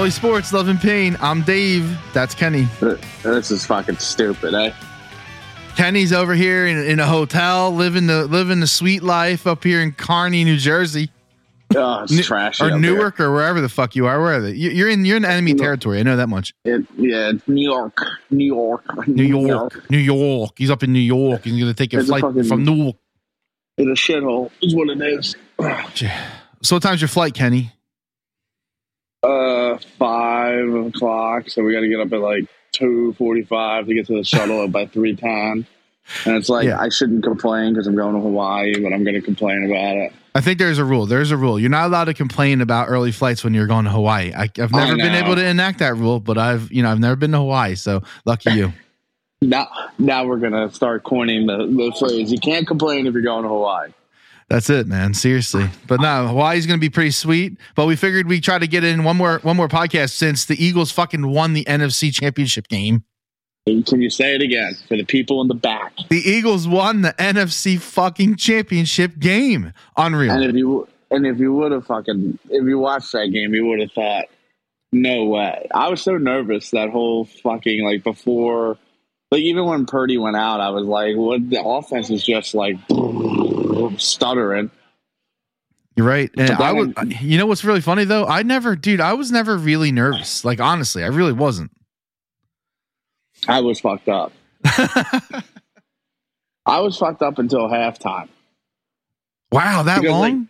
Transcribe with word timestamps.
Philly 0.00 0.10
Sports, 0.10 0.50
Love 0.54 0.68
and 0.68 0.80
Pain. 0.80 1.14
I'm 1.20 1.42
Dave. 1.42 1.94
That's 2.14 2.34
Kenny. 2.34 2.66
This 3.22 3.50
is 3.50 3.66
fucking 3.66 3.98
stupid, 3.98 4.54
eh? 4.54 4.72
Kenny's 5.76 6.10
over 6.10 6.32
here 6.32 6.66
in, 6.66 6.78
in 6.78 6.98
a 7.00 7.06
hotel, 7.06 7.70
living 7.70 8.06
the 8.06 8.24
living 8.26 8.60
the 8.60 8.66
sweet 8.66 9.02
life 9.02 9.46
up 9.46 9.62
here 9.62 9.82
in 9.82 9.92
Kearny, 9.92 10.42
New 10.46 10.56
Jersey. 10.56 11.10
Oh, 11.76 12.04
it's 12.04 12.12
New- 12.12 12.22
trashy. 12.22 12.64
or 12.64 12.78
Newark 12.78 13.20
or 13.20 13.30
wherever 13.30 13.60
the 13.60 13.68
fuck 13.68 13.94
you 13.94 14.06
are. 14.06 14.18
Where 14.22 14.36
are 14.36 14.40
they? 14.40 14.52
You- 14.52 14.70
You're 14.70 14.88
in 14.88 15.04
you're 15.04 15.18
in 15.18 15.26
enemy 15.26 15.52
territory. 15.52 15.98
I 16.00 16.02
know 16.02 16.16
that 16.16 16.30
much. 16.30 16.54
It, 16.64 16.86
yeah, 16.96 17.32
New 17.46 17.62
York, 17.70 17.98
New 18.30 18.46
York, 18.46 19.06
New 19.06 19.22
York, 19.22 19.90
New 19.90 19.98
York. 19.98 20.52
He's 20.56 20.70
up 20.70 20.82
in 20.82 20.94
New 20.94 20.98
York. 20.98 21.44
He's 21.44 21.60
gonna 21.60 21.74
take 21.74 21.92
a 21.92 21.98
It's 21.98 22.06
a 22.06 22.08
flight 22.08 22.22
fucking- 22.22 22.44
from 22.44 22.64
Newark. 22.64 22.96
It's 23.76 24.00
a 24.00 24.12
shithole. 24.12 24.50
Is 24.62 24.74
what 24.74 24.88
it 24.88 25.02
is. 25.02 25.36
So 26.62 26.76
what 26.76 26.82
time's 26.82 27.02
your 27.02 27.08
flight, 27.08 27.34
Kenny? 27.34 27.72
Uh, 29.22 29.76
five 29.98 30.72
o'clock. 30.72 31.48
So 31.50 31.62
we 31.62 31.72
got 31.72 31.80
to 31.80 31.88
get 31.88 32.00
up 32.00 32.12
at 32.12 32.20
like 32.20 32.44
two 32.72 33.12
forty-five 33.14 33.86
to 33.86 33.94
get 33.94 34.06
to 34.06 34.16
the 34.16 34.24
shuttle 34.24 34.66
by 34.68 34.86
three 34.86 35.14
ten. 35.14 35.66
And 36.24 36.36
it's 36.36 36.48
like 36.48 36.66
Yeah. 36.66 36.80
I 36.80 36.88
shouldn't 36.88 37.22
complain 37.22 37.74
because 37.74 37.86
I'm 37.86 37.94
going 37.94 38.14
to 38.14 38.20
Hawaii, 38.20 38.80
but 38.80 38.92
I'm 38.92 39.04
going 39.04 39.14
to 39.14 39.20
complain 39.20 39.64
about 39.64 39.96
it. 39.96 40.12
I 40.34 40.40
think 40.40 40.58
there's 40.58 40.78
a 40.78 40.84
rule. 40.84 41.06
There's 41.06 41.32
a 41.32 41.36
rule. 41.36 41.58
You're 41.58 41.70
not 41.70 41.86
allowed 41.86 42.04
to 42.04 42.14
complain 42.14 42.60
about 42.60 42.88
early 42.88 43.12
flights 43.12 43.44
when 43.44 43.52
you're 43.52 43.66
going 43.66 43.84
to 43.84 43.90
Hawaii. 43.90 44.32
I, 44.32 44.44
I've 44.44 44.74
I 44.74 44.84
never 44.86 44.96
been 44.96 45.14
able 45.14 45.34
to 45.34 45.44
enact 45.44 45.80
that 45.80 45.96
rule, 45.96 46.20
but 46.20 46.38
I've 46.38 46.70
you 46.72 46.82
know 46.82 46.90
I've 46.90 47.00
never 47.00 47.16
been 47.16 47.32
to 47.32 47.38
Hawaii, 47.38 47.74
so 47.74 48.02
lucky 48.24 48.52
you. 48.52 48.72
Now, 49.42 49.68
now 49.98 50.26
we're 50.26 50.36
gonna 50.36 50.70
start 50.70 51.02
coining 51.02 51.46
the, 51.46 51.66
the 51.66 51.96
phrase: 51.98 52.30
"You 52.30 52.38
can't 52.38 52.66
complain 52.66 53.06
if 53.06 53.14
you're 53.14 53.22
going 53.22 53.44
to 53.44 53.48
Hawaii." 53.48 53.88
That's 54.50 54.68
it, 54.68 54.88
man. 54.88 55.14
Seriously. 55.14 55.70
But 55.86 56.00
no, 56.00 56.26
Hawaii's 56.26 56.66
going 56.66 56.78
to 56.78 56.84
be 56.84 56.90
pretty 56.90 57.12
sweet. 57.12 57.56
But 57.76 57.86
we 57.86 57.94
figured 57.94 58.26
we'd 58.26 58.42
try 58.42 58.58
to 58.58 58.66
get 58.66 58.82
in 58.82 59.04
one 59.04 59.16
more 59.16 59.38
one 59.42 59.56
more 59.56 59.68
podcast 59.68 60.10
since 60.10 60.44
the 60.44 60.62
Eagles 60.62 60.90
fucking 60.90 61.26
won 61.28 61.52
the 61.52 61.64
NFC 61.64 62.12
Championship 62.12 62.66
game. 62.66 63.04
Can 63.66 64.00
you 64.00 64.10
say 64.10 64.34
it 64.34 64.42
again 64.42 64.74
for 64.88 64.96
the 64.96 65.04
people 65.04 65.40
in 65.42 65.48
the 65.48 65.54
back? 65.54 65.92
The 66.08 66.18
Eagles 66.18 66.66
won 66.66 67.02
the 67.02 67.12
NFC 67.12 67.78
fucking 67.78 68.36
championship 68.36 69.18
game. 69.20 69.72
Unreal. 69.96 70.32
And 70.32 70.44
if 70.44 70.56
you 70.56 70.88
and 71.12 71.26
if 71.26 71.38
you 71.38 71.54
would 71.54 71.70
have 71.70 71.86
fucking 71.86 72.38
if 72.48 72.64
you 72.64 72.78
watched 72.78 73.12
that 73.12 73.28
game, 73.28 73.54
you 73.54 73.66
would 73.66 73.80
have 73.80 73.92
thought, 73.92 74.24
no 74.92 75.26
way. 75.26 75.68
I 75.72 75.88
was 75.88 76.02
so 76.02 76.16
nervous 76.16 76.70
that 76.70 76.90
whole 76.90 77.26
fucking 77.26 77.84
like 77.84 78.02
before, 78.02 78.78
like 79.30 79.42
even 79.42 79.66
when 79.66 79.86
Purdy 79.86 80.18
went 80.18 80.36
out, 80.36 80.60
I 80.60 80.70
was 80.70 80.86
like, 80.86 81.14
what? 81.14 81.48
The 81.48 81.62
offense 81.62 82.10
is 82.10 82.24
just 82.24 82.54
like 82.54 82.76
stuttering. 83.98 84.70
You're 85.96 86.06
right. 86.06 86.30
And 86.36 86.50
I 86.52 86.72
would 86.72 86.94
you 87.20 87.36
know 87.38 87.46
what's 87.46 87.64
really 87.64 87.80
funny 87.80 88.04
though? 88.04 88.26
I 88.26 88.42
never 88.42 88.76
dude, 88.76 89.00
I 89.00 89.12
was 89.14 89.30
never 89.32 89.56
really 89.56 89.92
nervous. 89.92 90.44
Like 90.44 90.60
honestly, 90.60 91.02
I 91.04 91.08
really 91.08 91.32
wasn't. 91.32 91.70
I 93.48 93.60
was 93.60 93.80
fucked 93.80 94.08
up. 94.08 94.32
I 96.66 96.80
was 96.80 96.96
fucked 96.98 97.22
up 97.22 97.38
until 97.38 97.68
halftime. 97.68 98.28
wow, 99.50 99.82
that 99.82 100.00
Because, 100.02 100.12
like, 100.20 100.32
long? 100.32 100.48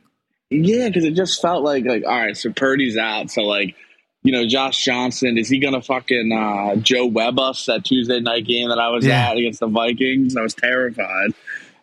Yeah, 0.50 0.88
because 0.88 1.04
it 1.04 1.12
just 1.14 1.40
felt 1.40 1.62
like 1.64 1.84
like 1.84 2.04
all 2.04 2.16
right, 2.18 2.36
so 2.36 2.52
Purdy's 2.52 2.96
out, 2.96 3.30
so 3.30 3.42
like. 3.42 3.74
You 4.22 4.32
know, 4.32 4.46
Josh 4.46 4.84
Johnson, 4.84 5.38
is 5.38 5.48
he 5.48 5.58
going 5.58 5.72
to 5.72 5.80
fucking 5.80 6.30
uh, 6.30 6.76
Joe 6.76 7.06
Webb 7.06 7.38
us 7.38 7.64
that 7.64 7.86
Tuesday 7.86 8.20
night 8.20 8.44
game 8.44 8.68
that 8.68 8.78
I 8.78 8.90
was 8.90 9.06
Yeah. 9.06 9.30
at 9.30 9.38
against 9.38 9.60
the 9.60 9.66
Vikings? 9.66 10.36
I 10.36 10.42
was 10.42 10.52
terrified. 10.52 11.30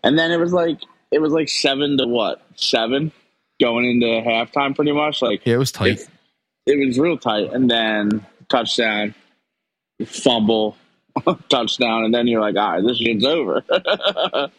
And 0.04 0.20
then 0.20 0.32
it 0.32 0.38
was 0.38 0.54
like, 0.54 0.78
it 1.12 1.20
was 1.20 1.32
like 1.34 1.50
seven 1.50 1.98
to 1.98 2.08
what? 2.08 2.42
Seven 2.56 3.12
going 3.62 3.86
into 3.86 4.06
halftime 4.08 4.76
pretty 4.76 4.92
much. 4.92 5.22
Like, 5.22 5.46
yeah, 5.46 5.56
it 5.56 5.58
was 5.58 5.72
tight. 5.72 6.00
it, 6.00 6.10
it 6.66 6.86
was 6.88 7.00
real 7.00 7.18
tight. 7.18 7.52
And 7.54 7.70
then 7.70 8.26
touchdown, 8.50 9.16
fumble, 10.06 10.78
touchdown. 11.50 12.04
And 12.06 12.14
then 12.14 12.28
you're 12.28 12.42
like, 12.42 12.56
all 12.56 12.74
right, 12.74 12.84
this 12.86 12.98
shit's 12.98 13.26
over. 13.26 13.64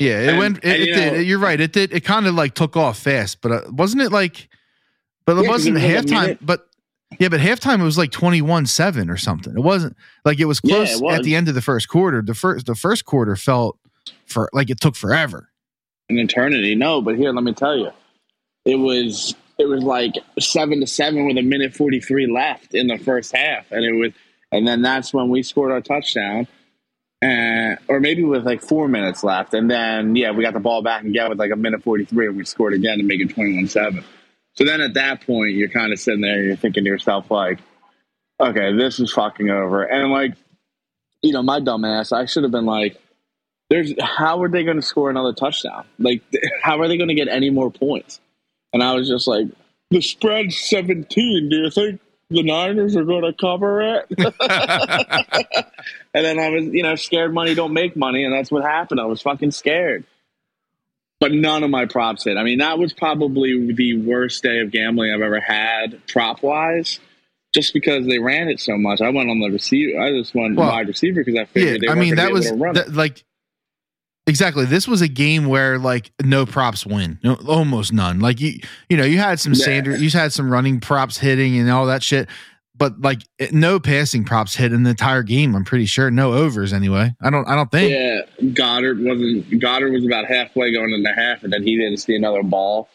Yeah, 0.00 0.20
it 0.22 0.28
And- 0.30 0.38
went. 0.38 0.56
It, 0.58 0.64
and, 0.64 0.72
it 0.82 0.88
you 0.88 0.94
did. 0.94 1.12
know- 1.12 1.18
You're 1.20 1.38
right. 1.38 1.60
It 1.60 1.72
did. 1.72 1.92
It 1.92 2.00
kind 2.00 2.26
of 2.26 2.34
like 2.34 2.54
took 2.54 2.76
off 2.76 2.98
fast, 2.98 3.40
but 3.40 3.52
uh, 3.52 3.60
wasn't 3.70 4.02
it 4.02 4.10
like? 4.10 4.48
But 5.26 5.36
it 5.36 5.44
Yeah, 5.44 5.48
wasn't 5.50 5.76
it 5.76 5.80
halftime. 5.82 6.38
But 6.42 6.66
yeah, 7.20 7.28
but 7.28 7.38
halftime 7.40 7.80
it 7.80 7.84
was 7.84 7.96
like 7.98 8.10
21-7 8.10 9.08
or 9.08 9.16
something. 9.16 9.52
It 9.56 9.60
wasn't 9.62 9.96
like 10.24 10.40
it 10.40 10.46
was 10.46 10.60
Yeah, 10.64 10.76
close 10.76 10.96
it 10.98 11.04
was. 11.04 11.18
at 11.18 11.22
the 11.22 11.36
end 11.36 11.48
of 11.48 11.54
the 11.54 11.62
first 11.62 11.88
quarter. 11.88 12.22
The 12.22 12.34
first 12.34 12.66
the 12.66 12.74
first 12.74 13.04
quarter 13.04 13.36
felt 13.36 13.78
for 14.26 14.48
like 14.52 14.68
it 14.70 14.80
took 14.80 14.96
forever. 14.96 15.48
An 16.08 16.18
eternity. 16.18 16.74
No, 16.74 17.00
but 17.00 17.16
here, 17.16 17.32
let 17.32 17.44
me 17.44 17.52
tell 17.52 17.76
you, 17.76 17.90
it 18.64 18.76
was 18.76 19.34
it 19.58 19.66
was 19.66 19.82
like 19.82 20.14
seven 20.38 20.80
to 20.80 20.86
seven 20.86 21.26
with 21.26 21.38
a 21.38 21.42
minute 21.42 21.74
forty 21.74 22.00
three 22.00 22.30
left 22.30 22.74
in 22.74 22.88
the 22.88 22.98
first 22.98 23.34
half, 23.34 23.70
and 23.70 23.84
it 23.84 23.92
was, 23.92 24.12
and 24.52 24.66
then 24.66 24.82
that's 24.82 25.14
when 25.14 25.28
we 25.28 25.42
scored 25.42 25.72
our 25.72 25.80
touchdown, 25.80 26.46
uh, 27.22 27.76
or 27.88 28.00
maybe 28.00 28.24
with 28.24 28.44
like 28.44 28.62
four 28.62 28.88
minutes 28.88 29.24
left, 29.24 29.54
and 29.54 29.70
then 29.70 30.16
yeah, 30.16 30.30
we 30.32 30.42
got 30.42 30.54
the 30.54 30.60
ball 30.60 30.82
back 30.82 31.04
again 31.04 31.28
with 31.28 31.38
like 31.38 31.52
a 31.52 31.56
minute 31.56 31.82
forty 31.82 32.04
three, 32.04 32.26
and 32.26 32.36
we 32.36 32.44
scored 32.44 32.74
again 32.74 32.98
to 32.98 33.04
make 33.04 33.20
it 33.20 33.30
twenty 33.30 33.56
one 33.56 33.68
seven. 33.68 34.04
So 34.54 34.64
then 34.64 34.80
at 34.80 34.94
that 34.94 35.26
point, 35.26 35.54
you're 35.54 35.68
kind 35.68 35.92
of 35.92 35.98
sitting 35.98 36.20
there, 36.20 36.38
and 36.38 36.46
you're 36.46 36.56
thinking 36.56 36.84
to 36.84 36.90
yourself 36.90 37.30
like, 37.30 37.58
okay, 38.40 38.76
this 38.76 39.00
is 39.00 39.12
fucking 39.12 39.50
over, 39.50 39.84
and 39.84 40.10
like, 40.10 40.34
you 41.22 41.32
know, 41.32 41.42
my 41.42 41.60
dumb 41.60 41.84
ass, 41.84 42.12
I 42.12 42.26
should 42.26 42.42
have 42.42 42.52
been 42.52 42.66
like 42.66 43.00
there's 43.70 43.92
how 44.00 44.42
are 44.42 44.48
they 44.48 44.64
going 44.64 44.76
to 44.76 44.82
score 44.82 45.10
another 45.10 45.32
touchdown? 45.32 45.84
Like, 45.98 46.22
how 46.62 46.80
are 46.80 46.88
they 46.88 46.96
going 46.96 47.08
to 47.08 47.14
get 47.14 47.28
any 47.28 47.50
more 47.50 47.70
points? 47.70 48.20
And 48.72 48.82
I 48.82 48.94
was 48.94 49.08
just 49.08 49.26
like, 49.26 49.46
the 49.90 50.00
spread's 50.00 50.58
17. 50.58 51.48
Do 51.48 51.56
you 51.56 51.70
think 51.70 52.00
the 52.30 52.42
Niners 52.42 52.96
are 52.96 53.04
going 53.04 53.22
to 53.22 53.32
cover 53.32 53.80
it? 53.80 54.06
and 56.14 56.24
then 56.24 56.38
I 56.40 56.48
was, 56.50 56.64
you 56.66 56.82
know, 56.82 56.96
scared 56.96 57.32
money 57.32 57.54
don't 57.54 57.72
make 57.72 57.96
money, 57.96 58.24
and 58.24 58.32
that's 58.34 58.50
what 58.50 58.64
happened. 58.64 59.00
I 59.00 59.04
was 59.06 59.22
fucking 59.22 59.52
scared. 59.52 60.04
But 61.20 61.32
none 61.32 61.62
of 61.62 61.70
my 61.70 61.86
props 61.86 62.24
hit. 62.24 62.36
I 62.36 62.42
mean, 62.42 62.58
that 62.58 62.78
was 62.78 62.92
probably 62.92 63.72
the 63.72 63.98
worst 63.98 64.42
day 64.42 64.58
of 64.58 64.72
gambling 64.72 65.12
I've 65.12 65.22
ever 65.22 65.40
had, 65.40 66.04
prop 66.08 66.42
wise, 66.42 66.98
just 67.54 67.72
because 67.72 68.06
they 68.06 68.18
ran 68.18 68.48
it 68.48 68.58
so 68.60 68.76
much. 68.76 69.00
I 69.00 69.10
went 69.10 69.30
on 69.30 69.38
the 69.38 69.48
receiver. 69.48 70.00
I 70.00 70.10
just 70.10 70.34
went 70.34 70.56
Well, 70.56 70.68
wide 70.68 70.88
receiver 70.88 71.22
because 71.24 71.36
I 71.38 71.42
Yeah, 71.42 71.46
figured 71.46 71.80
they 71.82 71.88
I 71.88 71.94
mean 71.94 72.16
that 72.16 72.32
was 72.32 72.46
able 72.46 72.58
to 72.58 72.62
run 72.62 72.74
that, 72.74 72.92
like 72.92 73.24
exactly. 74.26 74.64
This 74.64 74.86
was 74.88 75.00
a 75.00 75.08
game 75.08 75.46
where 75.46 75.78
like 75.78 76.12
no 76.22 76.46
props 76.46 76.86
win, 76.86 77.18
no, 77.22 77.34
almost 77.48 77.92
none. 77.92 78.20
Like 78.20 78.40
you, 78.40 78.58
you 78.88 78.96
know, 78.96 79.04
you 79.04 79.18
had 79.18 79.40
some 79.40 79.52
Yeah. 79.54 79.64
Sanders, 79.64 80.02
you 80.02 80.10
had 80.10 80.32
some 80.32 80.50
running 80.50 80.80
props 80.80 81.18
hitting 81.18 81.58
and 81.58 81.70
all 81.70 81.86
that 81.86 82.02
shit, 82.02 82.28
but 82.76 83.00
like 83.00 83.20
no 83.52 83.78
passing 83.78 84.24
props 84.24 84.54
hit 84.54 84.72
in 84.72 84.82
the 84.82 84.90
entire 84.90 85.22
game. 85.22 85.54
I'm 85.54 85.64
pretty 85.64 85.86
sure 85.86 86.10
no 86.10 86.32
overs 86.32 86.72
anyway. 86.72 87.14
I 87.22 87.30
don't, 87.30 87.46
I 87.48 87.54
don't 87.54 87.70
think. 87.70 87.90
Yeah, 87.90 88.20
Goedert 88.52 89.02
wasn't. 89.02 89.48
Goedert 89.50 89.92
was 89.92 90.04
about 90.04 90.26
halfway 90.26 90.72
going 90.72 90.92
into 90.92 91.12
half, 91.12 91.44
and 91.44 91.52
then 91.52 91.62
he 91.62 91.76
didn't 91.76 91.98
see 91.98 92.14
another 92.16 92.42
ball. 92.42 92.88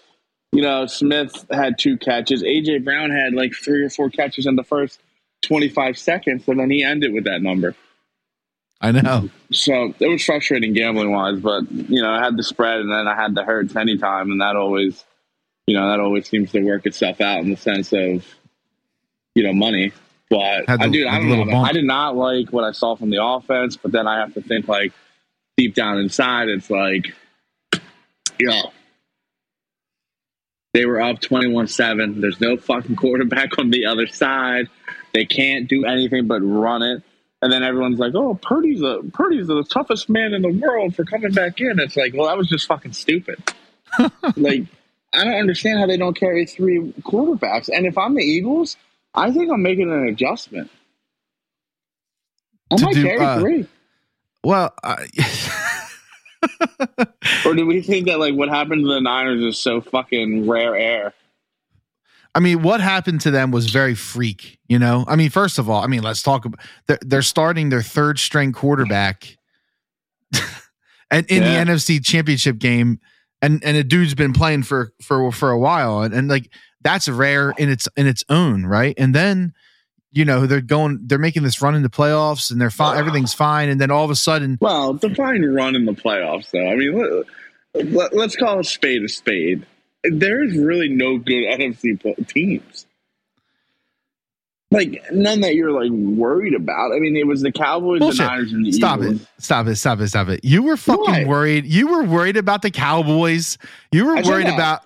You 0.51 0.63
know, 0.63 0.87
Smith 0.87 1.45
had 1.51 1.77
two 1.77 1.95
catches. 1.97 2.41
AJ 2.41 2.83
Brown 2.83 3.11
had 3.11 3.33
like 3.33 3.53
three 3.53 3.83
or 3.83 3.89
four 3.89 4.09
catches 4.09 4.47
in 4.47 4.55
the 4.55 4.63
first 4.63 4.99
twenty-five 5.43 5.97
seconds, 5.97 6.47
and 6.47 6.59
then 6.59 6.71
he 6.71 6.83
ended 6.83 7.13
with 7.13 7.25
that 7.25 7.41
number. 7.43 7.75
I 8.81 8.91
know. 8.91 9.29
So 9.51 9.93
it 9.99 10.07
was 10.07 10.23
frustrating 10.23 10.73
gambling 10.73 11.11
wise, 11.11 11.39
but 11.39 11.69
you 11.71 12.01
know, 12.01 12.09
I 12.11 12.23
had 12.23 12.37
the 12.37 12.43
spread, 12.43 12.79
and 12.79 12.91
then 12.91 13.07
I 13.07 13.15
had 13.15 13.35
the 13.35 13.43
hurts 13.43 13.75
anytime, 13.75 14.31
and 14.31 14.39
that 14.41 14.55
always, 14.55 15.03
you 15.67 15.75
know, 15.75 15.89
that 15.89 15.99
always 15.99 16.27
seems 16.29 16.51
to 16.53 16.61
work 16.61 16.85
itself 16.85 17.19
out 17.19 17.39
in 17.41 17.49
the 17.49 17.57
sense 17.57 17.91
of, 17.91 18.25
you 19.35 19.43
know, 19.43 19.53
money. 19.53 19.91
But 20.29 20.65
the- 20.67 20.77
I 20.79 20.87
do. 20.87 21.07
I 21.07 21.17
don't 21.19 21.29
know. 21.29 21.45
bump. 21.45 21.67
I 21.67 21.73
did 21.73 21.83
not 21.85 22.15
like 22.15 22.53
what 22.53 22.63
I 22.63 22.71
saw 22.71 22.95
from 22.95 23.09
the 23.09 23.21
offense, 23.23 23.75
but 23.75 23.91
then 23.91 24.07
I 24.07 24.19
have 24.19 24.33
to 24.35 24.41
think 24.41 24.67
like 24.67 24.93
deep 25.57 25.75
down 25.75 25.97
inside, 25.97 26.47
it's 26.47 26.69
like, 26.69 27.07
yo, 28.39 28.71
they 30.73 30.85
were 30.85 31.01
up 31.01 31.19
twenty-one-seven. 31.19 32.21
There's 32.21 32.39
no 32.39 32.55
fucking 32.55 32.95
quarterback 32.95 33.57
on 33.59 33.71
the 33.71 33.85
other 33.87 34.07
side. 34.07 34.67
They 35.13 35.25
can't 35.25 35.67
do 35.67 35.83
anything 35.85 36.27
but 36.27 36.39
run 36.41 36.81
it. 36.83 37.03
And 37.41 37.51
then 37.51 37.63
everyone's 37.63 37.99
like, 37.99 38.13
"Oh, 38.15 38.35
Purdy's 38.35 38.81
the 38.81 39.09
Purdy's 39.13 39.47
the 39.47 39.63
toughest 39.63 40.09
man 40.09 40.33
in 40.33 40.41
the 40.41 40.51
world 40.51 40.95
for 40.95 41.05
coming 41.05 41.31
back 41.31 41.61
in." 41.61 41.79
It's 41.79 41.95
like, 41.95 42.13
well, 42.13 42.27
that 42.27 42.37
was 42.37 42.49
just 42.49 42.67
fucking 42.67 42.93
stupid. 42.93 43.41
like, 44.35 44.63
I 45.13 45.23
don't 45.23 45.39
understand 45.39 45.79
how 45.79 45.85
they 45.85 45.97
don't 45.97 46.17
carry 46.17 46.45
three 46.45 46.93
quarterbacks. 47.01 47.69
And 47.73 47.85
if 47.85 47.97
I'm 47.97 48.15
the 48.15 48.23
Eagles, 48.23 48.77
I 49.13 49.31
think 49.31 49.51
I'm 49.51 49.61
making 49.61 49.91
an 49.91 50.07
adjustment. 50.07 50.69
I 52.71 52.81
might 52.81 52.93
do, 52.93 53.03
carry 53.03 53.25
uh, 53.25 53.39
three. 53.39 53.67
Well, 54.43 54.73
I, 54.83 55.07
Or 57.45 57.53
do 57.53 57.65
we 57.65 57.81
think 57.81 58.07
that 58.07 58.19
like 58.19 58.35
what 58.35 58.49
happened 58.49 58.83
to 58.83 58.93
the 58.93 59.01
Niners 59.01 59.41
is 59.41 59.59
so 59.59 59.81
fucking 59.81 60.47
rare 60.47 60.75
air? 60.75 61.13
I 62.35 62.39
mean, 62.39 62.61
what 62.61 62.79
happened 62.79 63.21
to 63.21 63.31
them 63.31 63.51
was 63.51 63.69
very 63.71 63.95
freak, 63.95 64.59
you 64.67 64.77
know? 64.79 65.03
I 65.07 65.15
mean, 65.15 65.29
first 65.29 65.57
of 65.57 65.69
all, 65.69 65.83
I 65.83 65.87
mean, 65.87 66.03
let's 66.03 66.21
talk 66.21 66.45
about 66.45 66.59
they're, 66.87 66.99
they're 67.01 67.21
starting 67.21 67.69
their 67.69 67.81
third 67.81 68.19
string 68.19 68.51
quarterback 68.51 69.35
and 71.11 71.25
in 71.27 71.43
Yeah. 71.43 71.63
the 71.63 71.71
NFC 71.71 72.03
championship 72.03 72.57
game 72.59 72.99
and 73.41 73.63
and 73.63 73.77
a 73.77 73.83
dude's 73.83 74.13
been 74.15 74.33
playing 74.33 74.63
for 74.63 74.91
for 75.01 75.31
for 75.31 75.49
a 75.51 75.57
while 75.59 76.01
and, 76.01 76.13
and 76.13 76.27
like 76.27 76.51
that's 76.81 77.07
rare 77.09 77.51
in 77.57 77.69
its 77.69 77.87
in 77.97 78.05
its 78.07 78.23
own 78.29 78.65
right. 78.65 78.93
And 78.97 79.13
then 79.15 79.53
you 80.11 80.25
know 80.25 80.45
they're 80.45 80.61
going 80.61 80.99
they're 81.05 81.17
making 81.17 81.43
this 81.43 81.61
run 81.61 81.75
into 81.75 81.89
playoffs 81.89 82.51
and 82.51 82.59
they're 82.59 82.69
fine 82.71 82.97
everything's 82.97 83.33
fine 83.33 83.69
and 83.69 83.79
then 83.79 83.91
all 83.91 84.03
of 84.03 84.09
a 84.11 84.15
sudden 84.15 84.57
Well, 84.61 84.93
define 84.93 85.43
run 85.43 85.75
in 85.75 85.85
the 85.85 85.93
playoffs, 85.93 86.51
though. 86.51 86.67
I 86.67 86.75
mean, 86.75 87.25
let, 87.73 87.91
let, 87.91 88.15
let's 88.15 88.35
call 88.35 88.59
a 88.59 88.63
spade 88.63 89.03
a 89.03 89.09
spade. 89.09 89.65
There's 90.03 90.57
really 90.57 90.89
no 90.89 91.17
good 91.17 91.43
NFC 91.45 92.27
teams. 92.27 92.85
Like 94.71 95.03
none 95.11 95.41
that 95.41 95.55
you're 95.55 95.71
like 95.71 95.89
worried 95.91 96.53
about. 96.53 96.91
I 96.93 96.99
mean, 96.99 97.17
it 97.17 97.25
was 97.25 97.41
the 97.41 97.51
Cowboys, 97.51 97.99
Bullshit. 97.99 98.19
the 98.19 98.23
Niners, 98.27 98.53
and 98.53 98.65
the 98.65 98.71
stop 98.71 98.99
Eagles. 98.99 99.21
it 99.21 99.27
stop 99.39 99.67
it 99.67 99.75
stop 99.77 99.99
it 99.99 100.07
stop 100.09 100.27
it 100.29 100.45
you 100.45 100.61
were 100.61 100.77
fucking 100.77 101.05
What? 101.05 101.27
worried 101.27 101.65
you 101.65 101.87
were 101.87 102.03
worried 102.03 102.37
about 102.37 102.61
the 102.61 102.69
cowboys 102.69 103.57
you 103.91 104.05
were 104.05 104.17
I 104.17 104.21
worried 104.21 104.47
about 104.47 104.81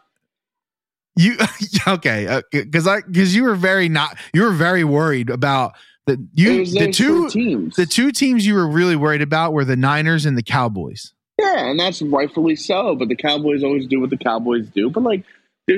you 1.18 1.38
okay 1.88 2.28
uh, 2.28 2.42
because 2.52 2.88
i 2.88 3.02
because 3.02 3.36
you 3.36 3.44
were 3.44 3.56
very 3.56 3.90
not 3.90 4.18
you 4.34 4.44
were 4.44 4.54
very 4.54 4.86
worried 4.86 5.30
about 5.30 5.74
the 6.08 6.26
you 6.34 6.66
the 6.66 6.90
two 6.92 7.30
teams. 7.30 7.76
the 7.76 7.86
two 7.86 8.14
teams 8.14 8.46
you 8.48 8.54
were 8.54 8.68
really 8.68 8.96
worried 8.96 9.22
about 9.22 9.52
were 9.52 9.66
the 9.66 9.76
niners 9.76 10.26
and 10.26 10.38
the 10.38 10.44
cowboys 10.44 11.14
Yeah, 11.44 11.70
and 11.70 11.80
that's 11.80 12.02
rightfully 12.02 12.56
so. 12.56 12.96
But 12.96 13.10
the 13.10 13.16
Cowboys 13.16 13.64
always 13.64 13.88
do 13.88 14.00
what 14.00 14.10
the 14.10 14.18
Cowboys 14.18 14.68
do. 14.70 14.90
But 14.90 15.04
like, 15.04 15.24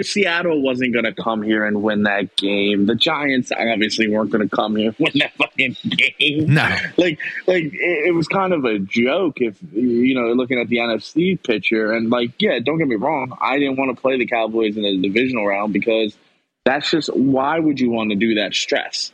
Seattle 0.02 0.62
wasn't 0.62 0.94
going 0.94 1.06
to 1.06 1.14
come 1.14 1.44
here 1.44 1.64
and 1.64 1.84
win 1.84 2.04
that 2.04 2.36
game. 2.36 2.88
The 2.88 2.96
Giants 2.96 3.52
obviously 3.52 4.08
weren't 4.08 4.32
going 4.32 4.48
to 4.48 4.56
come 4.56 4.76
here 4.76 4.88
and 4.88 4.96
win 5.00 5.12
that 5.16 5.34
fucking 5.36 5.76
game. 5.84 6.54
no 6.54 6.76
Like, 6.98 7.20
like 7.46 7.66
it, 7.66 8.08
it 8.08 8.16
was 8.16 8.28
kind 8.28 8.54
of 8.54 8.66
a 8.66 8.80
joke 8.80 9.42
if 9.42 9.58
you 9.72 10.16
know 10.16 10.34
looking 10.34 10.60
at 10.60 10.70
the 10.70 10.78
NFC 10.78 11.42
picture. 11.42 11.92
And 11.92 12.10
like, 12.10 12.32
yeah, 12.40 12.60
don't 12.60 12.80
get 12.80 12.88
me 12.88 12.96
wrong, 12.96 13.38
I 13.40 13.60
didn't 13.60 13.78
want 13.78 13.96
to 13.96 14.02
play 14.02 14.18
the 14.18 14.26
Cowboys 14.26 14.76
in 14.76 14.84
the 14.84 14.98
divisional 15.02 15.46
round 15.46 15.74
because 15.74 16.18
that's 16.66 16.90
just 16.90 17.16
why 17.16 17.60
would 17.60 17.80
you 17.80 17.92
want 17.92 18.10
to 18.10 18.16
do 18.16 18.36
that 18.36 18.56
stress? 18.56 19.12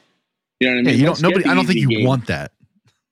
You 0.62 0.70
know 0.70 0.76
what 0.76 0.80
I 0.80 0.84
mean? 0.84 0.94
yeah, 0.94 1.00
you 1.00 1.06
don't 1.08 1.22
nobody 1.22 1.46
i 1.46 1.56
don't 1.56 1.66
think 1.66 1.80
you 1.80 1.88
game. 1.88 2.06
want 2.06 2.28
that 2.28 2.52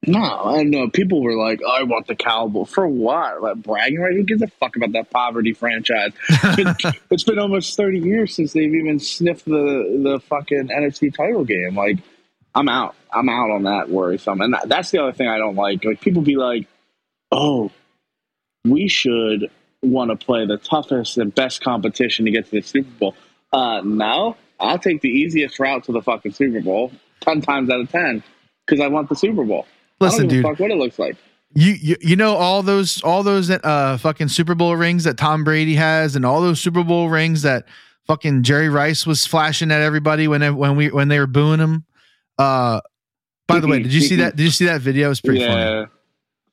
No, 0.07 0.21
I 0.21 0.63
know. 0.63 0.89
People 0.89 1.21
were 1.21 1.35
like, 1.35 1.59
oh, 1.63 1.69
I 1.69 1.83
want 1.83 2.07
the 2.07 2.15
Cowboy. 2.15 2.63
For 2.63 2.87
what? 2.87 3.41
Like 3.41 3.57
bragging 3.57 3.99
right? 3.99 4.15
Who 4.15 4.23
gives 4.23 4.41
a 4.41 4.47
fuck 4.47 4.75
about 4.77 4.93
that 4.93 5.09
poverty 5.09 5.53
franchise? 5.53 6.13
It's 6.29 6.55
been, 6.55 6.93
it's 7.11 7.23
been 7.23 7.39
almost 7.39 7.75
30 7.75 7.99
years 7.99 8.33
since 8.33 8.53
they've 8.53 8.73
even 8.73 8.99
sniffed 8.99 9.45
the, 9.45 9.99
the 10.01 10.19
fucking 10.27 10.69
NFC 10.69 11.13
title 11.13 11.43
game. 11.43 11.75
Like, 11.75 11.97
I'm 12.55 12.69
out. 12.69 12.95
I'm 13.11 13.27
out 13.29 13.51
on 13.51 13.63
that 13.63 13.89
worrisome. 13.89 14.41
And 14.41 14.53
that, 14.53 14.69
that's 14.69 14.91
the 14.91 14.99
other 14.99 15.11
thing 15.11 15.27
I 15.27 15.37
don't 15.37 15.55
like. 15.55 15.83
Like, 15.83 15.99
people 16.01 16.21
be 16.21 16.37
like, 16.37 16.67
oh, 17.31 17.71
we 18.63 18.87
should 18.87 19.51
want 19.81 20.11
to 20.11 20.25
play 20.25 20.45
the 20.45 20.57
toughest 20.57 21.17
and 21.17 21.33
best 21.33 21.61
competition 21.61 22.25
to 22.25 22.31
get 22.31 22.45
to 22.45 22.51
the 22.51 22.61
Super 22.61 22.91
Bowl. 22.99 23.15
Uh, 23.51 23.81
no, 23.81 24.37
I'll 24.59 24.79
take 24.79 25.01
the 25.01 25.09
easiest 25.09 25.59
route 25.59 25.85
to 25.85 25.91
the 25.91 26.01
fucking 26.01 26.33
Super 26.33 26.61
Bowl 26.61 26.91
10 27.21 27.41
times 27.41 27.69
out 27.69 27.81
of 27.81 27.91
10 27.91 28.23
because 28.65 28.79
I 28.81 28.87
want 28.87 29.09
the 29.09 29.15
Super 29.15 29.43
Bowl. 29.43 29.65
Listen 29.99 30.27
dude 30.27 30.43
fuck 30.43 30.59
what 30.59 30.71
it 30.71 30.77
looks 30.77 30.97
like. 30.99 31.15
you, 31.53 31.73
you 31.73 31.95
you 32.01 32.15
know 32.15 32.35
all 32.35 32.63
those 32.63 33.01
all 33.03 33.23
those 33.23 33.49
uh 33.49 33.97
fucking 33.97 34.27
Super 34.29 34.55
Bowl 34.55 34.75
rings 34.75 35.03
that 35.03 35.17
Tom 35.17 35.43
Brady 35.43 35.75
has 35.75 36.15
and 36.15 36.25
all 36.25 36.41
those 36.41 36.59
Super 36.59 36.83
Bowl 36.83 37.09
rings 37.09 37.41
that 37.41 37.65
fucking 38.07 38.43
Jerry 38.43 38.69
Rice 38.69 39.05
was 39.05 39.25
flashing 39.25 39.71
at 39.71 39.81
everybody 39.81 40.27
when 40.27 40.41
they, 40.41 40.49
when 40.49 40.75
we 40.75 40.89
when 40.89 41.07
they 41.07 41.19
were 41.19 41.27
booing 41.27 41.59
him. 41.59 41.85
Uh 42.37 42.81
by 43.47 43.59
the 43.59 43.67
way, 43.67 43.81
did 43.81 43.93
you 43.93 44.01
see 44.01 44.15
that 44.17 44.35
did 44.35 44.43
you 44.43 44.51
see 44.51 44.65
that 44.65 44.81
video? 44.81 45.07
It 45.07 45.09
was 45.09 45.21
pretty 45.21 45.45
funny. 45.45 45.87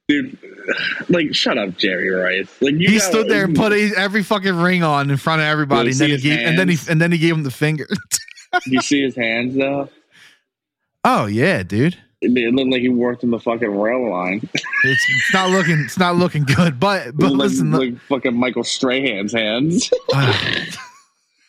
Dude, 0.08 0.38
like, 1.08 1.34
shut 1.34 1.58
up, 1.58 1.76
Jerry 1.76 2.10
Rice. 2.10 2.48
Like, 2.60 2.74
you 2.74 2.88
He 2.88 3.00
stood 3.00 3.28
there 3.28 3.44
and 3.44 3.56
put 3.56 3.72
every 3.96 4.22
fucking 4.22 4.54
ring 4.54 4.84
on 4.84 5.10
in 5.10 5.16
front 5.16 5.40
of 5.40 5.46
everybody, 5.48 5.90
and 5.90 5.98
then 5.98 6.10
he 6.10 6.18
gave 6.18 6.38
and 6.38 6.56
then 6.56 6.68
he 6.68 6.78
and 6.88 7.00
then 7.00 7.10
he 7.10 7.18
gave 7.18 7.34
him 7.34 7.42
the 7.42 7.50
finger. 7.50 7.88
You 8.64 8.80
see 8.80 9.02
his 9.02 9.14
hands 9.16 9.54
though? 9.56 9.90
oh 11.04 11.26
yeah, 11.26 11.62
dude. 11.62 11.98
It 12.22 12.54
looked 12.54 12.70
like 12.70 12.80
he 12.80 12.88
worked 12.88 13.22
in 13.24 13.30
the 13.30 13.38
fucking 13.38 13.78
rail 13.78 14.10
line. 14.10 14.48
It's, 14.84 15.04
it's 15.08 15.34
not 15.34 15.50
looking 15.50 15.80
it's 15.80 15.98
not 15.98 16.14
looking 16.16 16.44
good. 16.44 16.78
But 16.78 17.16
but 17.16 17.30
like, 17.32 17.38
listen, 17.38 17.72
look- 17.72 17.80
like 17.80 17.98
fucking 18.02 18.34
Michael 18.36 18.62
Strahan's 18.62 19.32
hands. 19.32 19.90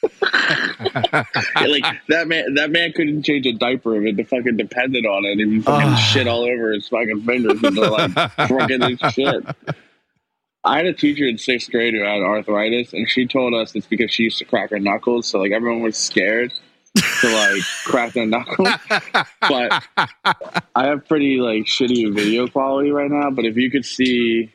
like 0.04 1.84
that 2.10 2.26
man, 2.28 2.54
that 2.56 2.72
man 2.72 2.94
couldn't 2.94 3.24
change 3.24 3.46
a 3.46 3.54
diaper 3.54 3.96
if 4.04 4.18
it 4.18 4.28
fucking 4.28 4.58
depended 4.58 5.06
on 5.06 5.26
it. 5.26 5.38
He 5.38 5.60
fucking 5.62 5.90
Ah. 5.90 5.96
shit 5.96 6.28
all 6.28 6.44
over 6.44 6.72
his 6.72 6.88
fucking 6.88 7.22
fingers 7.24 7.62
and 7.64 7.78
they're 7.78 7.90
like 7.90 8.18
as 8.18 9.14
shit. 9.14 9.46
I 10.64 10.78
had 10.78 10.86
a 10.88 10.94
teacher 10.94 11.26
in 11.26 11.38
sixth 11.38 11.70
grade 11.72 11.94
who 11.94 12.02
had 12.02 12.22
arthritis, 12.22 12.92
and 12.94 13.08
she 13.10 13.26
told 13.28 13.54
us 13.54 13.74
it's 13.76 13.88
because 13.88 14.12
she 14.12 14.24
used 14.24 14.38
to 14.40 14.46
crack 14.46 14.72
her 14.72 14.80
knuckles. 14.80 15.28
So 15.28 15.40
like 15.40 15.52
everyone 15.52 15.82
was 15.82 15.96
scared 15.98 16.52
to 17.22 17.30
like 17.34 17.62
crack 17.86 18.14
their 18.14 18.26
knuckles. 18.26 18.70
But 19.42 19.84
I 20.76 20.86
have 20.88 21.08
pretty 21.08 21.38
like 21.38 21.64
shitty 21.64 22.14
video 22.14 22.48
quality 22.48 22.92
right 22.92 23.10
now. 23.10 23.30
But 23.32 23.46
if 23.46 23.56
you 23.56 23.72
could 23.72 23.86
see, 23.86 24.52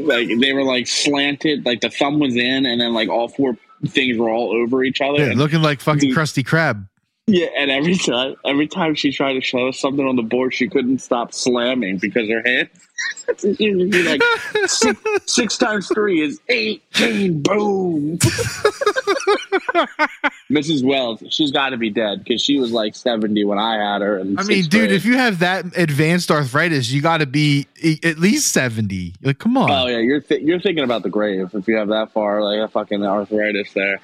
like 0.00 0.28
they 0.40 0.52
were 0.52 0.64
like 0.64 0.86
slanted, 0.86 1.66
like 1.66 1.80
the 1.80 1.90
thumb 1.90 2.18
was 2.18 2.36
in, 2.36 2.64
and 2.66 2.80
then 2.80 2.94
like 2.94 3.08
all 3.08 3.28
four 3.28 3.56
things 3.86 4.16
were 4.18 4.30
all 4.30 4.50
over 4.52 4.82
each 4.82 5.00
other. 5.00 5.26
yeah, 5.26 5.34
looking 5.34 5.62
like 5.62 5.80
fucking. 5.80 6.12
Krusty 6.14 6.44
Krab. 6.44 6.88
Yeah, 7.28 7.48
and 7.58 7.70
every 7.70 7.96
time, 7.96 8.36
every 8.46 8.66
time 8.66 8.94
she 8.94 9.12
tried 9.12 9.34
to 9.34 9.42
show 9.42 9.68
us 9.68 9.78
something 9.78 10.06
on 10.06 10.16
the 10.16 10.22
board, 10.22 10.54
she 10.54 10.66
couldn't 10.66 11.00
stop 11.00 11.34
slamming 11.34 11.98
because 11.98 12.26
her 12.28 12.42
hands. 12.44 12.70
she 13.58 13.74
would 13.74 13.90
be 13.90 14.02
like, 14.02 14.22
six, 14.66 14.98
six 15.26 15.58
times 15.58 15.88
three 15.88 16.22
is 16.22 16.40
eighteen. 16.48 17.42
Boom. 17.42 18.18
Mrs. 20.50 20.82
Wells, 20.82 21.22
she's 21.28 21.52
got 21.52 21.68
to 21.70 21.76
be 21.76 21.90
dead 21.90 22.24
because 22.24 22.42
she 22.42 22.58
was 22.58 22.72
like 22.72 22.96
seventy 22.96 23.44
when 23.44 23.58
I 23.58 23.76
had 23.76 24.00
her. 24.00 24.20
I 24.20 24.22
mean, 24.22 24.62
dude, 24.64 24.70
grade. 24.70 24.92
if 24.92 25.04
you 25.04 25.18
have 25.18 25.40
that 25.40 25.76
advanced 25.76 26.30
arthritis, 26.30 26.90
you 26.90 27.02
got 27.02 27.18
to 27.18 27.26
be 27.26 27.66
at 28.02 28.18
least 28.18 28.52
seventy. 28.52 29.14
Like, 29.22 29.38
come 29.38 29.58
on, 29.58 29.70
Oh 29.70 29.86
yeah, 29.86 29.98
you're 29.98 30.22
th- 30.22 30.40
you're 30.40 30.60
thinking 30.60 30.84
about 30.84 31.02
the 31.02 31.10
grave 31.10 31.50
if 31.52 31.68
you 31.68 31.76
have 31.76 31.88
that 31.88 32.12
far, 32.12 32.42
like 32.42 32.58
a 32.58 32.68
fucking 32.68 33.04
arthritis 33.04 33.74
there. 33.74 34.00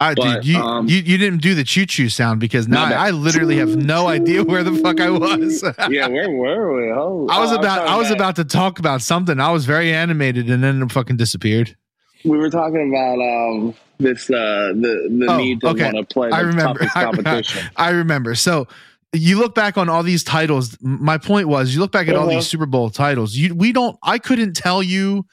I, 0.00 0.14
but, 0.14 0.42
dude, 0.42 0.44
you, 0.46 0.58
um, 0.58 0.88
you 0.88 0.96
you 0.98 1.16
didn't 1.18 1.40
do 1.40 1.54
the 1.54 1.62
choo 1.64 1.86
choo 1.86 2.08
sound 2.08 2.40
because 2.40 2.66
now 2.66 2.88
No, 2.88 2.96
I 2.96 3.10
literally 3.10 3.56
have 3.58 3.76
no 3.76 4.08
idea 4.08 4.42
where 4.42 4.62
the 4.64 4.74
fuck 4.76 5.00
I 5.00 5.08
was. 5.10 5.62
Yeah, 5.88 6.08
where 6.08 6.30
were 6.30 6.74
we? 6.84 6.90
Oh, 6.92 7.28
I 7.30 7.40
was 7.40 7.52
oh, 7.52 7.56
about 7.56 7.86
I 7.86 7.96
was 7.96 8.10
about 8.10 8.36
to 8.36 8.44
talk 8.44 8.78
about 8.80 9.02
something. 9.02 9.38
I 9.40 9.50
was 9.52 9.64
very 9.66 9.92
animated 9.94 10.50
and 10.50 10.62
then 10.64 10.82
it 10.82 10.90
fucking 10.92 11.16
disappeared. 11.16 11.76
We 12.24 12.36
were 12.38 12.50
talking 12.50 12.88
about 12.90 13.20
um 13.20 13.74
this 13.98 14.28
uh 14.30 14.72
the 14.74 15.08
the 15.16 15.26
Oh, 15.30 15.36
need 15.36 15.60
to 15.60 15.68
okay. 15.68 15.84
want 15.92 15.96
to 16.08 16.12
play 16.12 16.28
the 16.30 16.34
I 16.36 16.40
remember. 16.40 16.80
toughest 16.80 16.94
competition. 16.94 17.70
I 17.76 17.90
remember. 17.90 18.34
So 18.34 18.66
you 19.12 19.38
look 19.38 19.54
back 19.54 19.78
on 19.78 19.88
all 19.88 20.02
these 20.02 20.24
titles. 20.24 20.76
My 20.80 21.18
point 21.18 21.46
was, 21.46 21.72
you 21.72 21.78
look 21.80 21.92
back 21.92 22.08
at 22.08 22.16
all 22.16 22.26
Uh-huh. 22.26 22.34
these 22.38 22.48
Super 22.48 22.66
Bowl 22.66 22.90
titles. 22.90 23.36
You 23.36 23.54
we 23.54 23.72
don't. 23.72 23.96
I 24.02 24.18
couldn't 24.18 24.54
tell 24.54 24.82
you. 24.82 25.24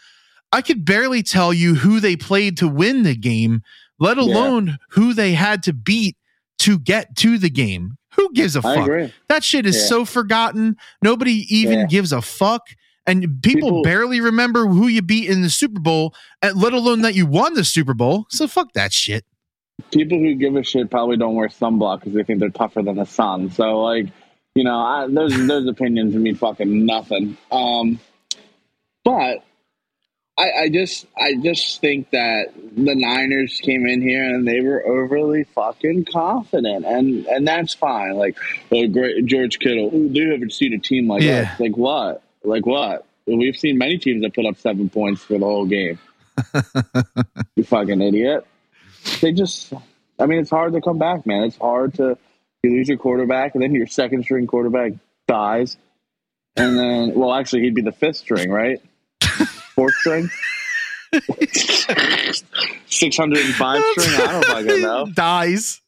I 0.53 0.61
could 0.61 0.85
barely 0.85 1.23
tell 1.23 1.51
you 1.53 1.75
who 1.75 1.99
they 1.99 2.15
played 2.15 2.57
to 2.57 2.67
win 2.67 3.03
the 3.03 3.15
game, 3.15 3.63
let 4.01 4.17
Yeah. 4.17 4.23
alone 4.23 4.77
who 4.89 5.13
they 5.13 5.31
had 5.33 5.63
to 5.63 5.73
beat 5.73 6.17
to 6.59 6.77
get 6.77 7.15
to 7.17 7.37
the 7.37 7.49
game. 7.49 7.95
Who 8.15 8.33
gives 8.33 8.57
a 8.57 8.61
fuck? 8.61 8.89
That 9.29 9.43
shit 9.45 9.65
is 9.65 9.77
Yeah. 9.77 9.83
so 9.83 10.03
forgotten. 10.05 10.75
Nobody 11.01 11.45
even 11.49 11.79
Yeah. 11.79 11.85
gives 11.85 12.11
a 12.11 12.21
fuck. 12.21 12.67
And 13.07 13.41
people, 13.41 13.69
People- 13.69 13.83
barely 13.83 14.19
remember 14.19 14.67
who 14.67 14.87
you 14.87 15.01
beat 15.01 15.29
in 15.29 15.41
the 15.41 15.49
Super 15.49 15.79
Bowl, 15.79 16.13
and 16.41 16.55
let 16.61 16.73
alone 16.73 17.01
that 17.03 17.15
you 17.15 17.25
won 17.25 17.53
the 17.53 17.63
Super 17.63 17.93
Bowl. 17.93 18.25
So 18.29 18.47
fuck 18.47 18.73
that 18.73 18.91
shit. 18.93 19.23
People 19.91 20.19
who 20.19 20.35
give 20.35 20.55
a 20.55 20.63
shit 20.63 20.91
probably 20.91 21.17
don't 21.17 21.33
wear 21.35 21.47
sunblock 21.47 22.01
because 22.01 22.13
they 22.13 22.23
think 22.23 22.39
they're 22.41 22.49
tougher 22.49 22.83
than 22.83 22.97
the 22.97 23.05
sun. 23.05 23.49
So 23.49 23.81
like, 23.81 24.07
you 24.55 24.63
know, 24.63 24.77
I, 24.77 25.07
those 25.07 25.31
those 25.47 25.65
opinions 25.67 26.13
mean 26.13 26.35
fucking 26.35 26.85
nothing. 26.85 27.37
Um, 27.51 27.99
but 29.03 29.43
I, 30.41 30.61
I 30.63 30.69
just 30.69 31.05
I 31.15 31.35
just 31.35 31.79
think 31.81 32.09
that 32.11 32.47
the 32.55 32.95
Niners 32.95 33.59
came 33.63 33.85
in 33.85 34.01
here 34.01 34.23
and 34.23 34.47
they 34.47 34.59
were 34.61 34.83
overly 34.85 35.43
fucking 35.43 36.05
confident, 36.05 36.83
and 36.85 37.27
and 37.27 37.47
that's 37.47 37.75
fine. 37.75 38.15
Like, 38.15 38.37
oh, 38.71 38.87
great 38.87 39.25
George 39.27 39.59
Kittle, 39.59 39.91
they 39.91 40.21
haven't 40.21 40.53
seen 40.53 40.73
a 40.73 40.79
team 40.79 41.07
like 41.07 41.21
Yeah. 41.21 41.51
us. 41.53 41.59
Like 41.59 41.77
what? 41.77 42.23
Like 42.43 42.65
what? 42.65 43.05
We've 43.27 43.55
seen 43.55 43.77
many 43.77 43.99
teams 43.99 44.23
that 44.23 44.33
put 44.33 44.45
up 44.47 44.57
seven 44.57 44.89
points 44.89 45.21
for 45.21 45.33
the 45.37 45.45
whole 45.45 45.65
game. 45.67 45.99
you 47.55 47.63
fucking 47.63 48.01
idiot. 48.01 48.47
They 49.21 49.31
just, 49.31 49.71
I 50.19 50.25
mean, 50.25 50.39
it's 50.39 50.49
hard 50.49 50.73
to 50.73 50.81
come 50.81 50.97
back, 50.97 51.25
man. 51.27 51.43
It's 51.43 51.57
hard 51.57 51.93
to 51.95 52.17
you 52.63 52.71
lose 52.71 52.87
your 52.89 52.97
quarterback, 52.97 53.53
and 53.53 53.63
then 53.63 53.73
your 53.75 53.87
second 53.87 54.23
string 54.23 54.47
quarterback 54.47 54.93
dies, 55.27 55.77
and 56.55 56.77
then 56.79 57.13
well, 57.13 57.33
actually, 57.33 57.61
he'd 57.61 57.75
be 57.75 57.81
the 57.83 57.91
fifth 57.91 58.17
string, 58.17 58.49
right? 58.49 58.81
Fourth 59.81 59.93
string. 59.95 60.29
605 62.87 63.83
string? 63.97 64.21
I 64.21 64.31
don't 64.31 64.45
fucking 64.45 64.81
know. 64.81 65.05
Dies. 65.13 65.81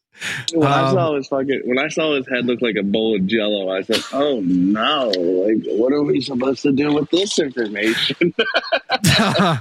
When 0.54 0.68
I 0.72 0.84
Um, 0.88 0.94
saw 0.94 1.16
his 1.16 1.28
fucking, 1.28 1.62
when 1.66 1.80
I 1.80 1.88
saw 1.90 2.16
his 2.16 2.28
head 2.30 2.46
look 2.46 2.62
like 2.62 2.76
a 2.80 2.84
bowl 2.84 3.16
of 3.16 3.26
jello, 3.28 3.70
I 3.72 3.82
said, 3.82 4.02
"Oh 4.14 4.40
no! 4.42 5.10
Like, 5.10 5.64
what 5.78 5.92
are 5.92 6.04
we 6.04 6.22
supposed 6.22 6.62
to 6.62 6.72
do 6.72 6.94
with 6.94 7.10
this 7.10 7.40
information?" 7.40 8.34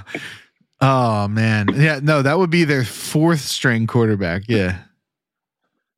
oh 0.81 1.27
man, 1.27 1.67
yeah, 1.75 1.99
no, 2.01 2.21
that 2.21 2.37
would 2.37 2.49
be 2.49 2.63
their 2.63 2.85
fourth 2.85 3.41
string 3.41 3.87
quarterback. 3.87 4.43
Yeah, 4.47 4.77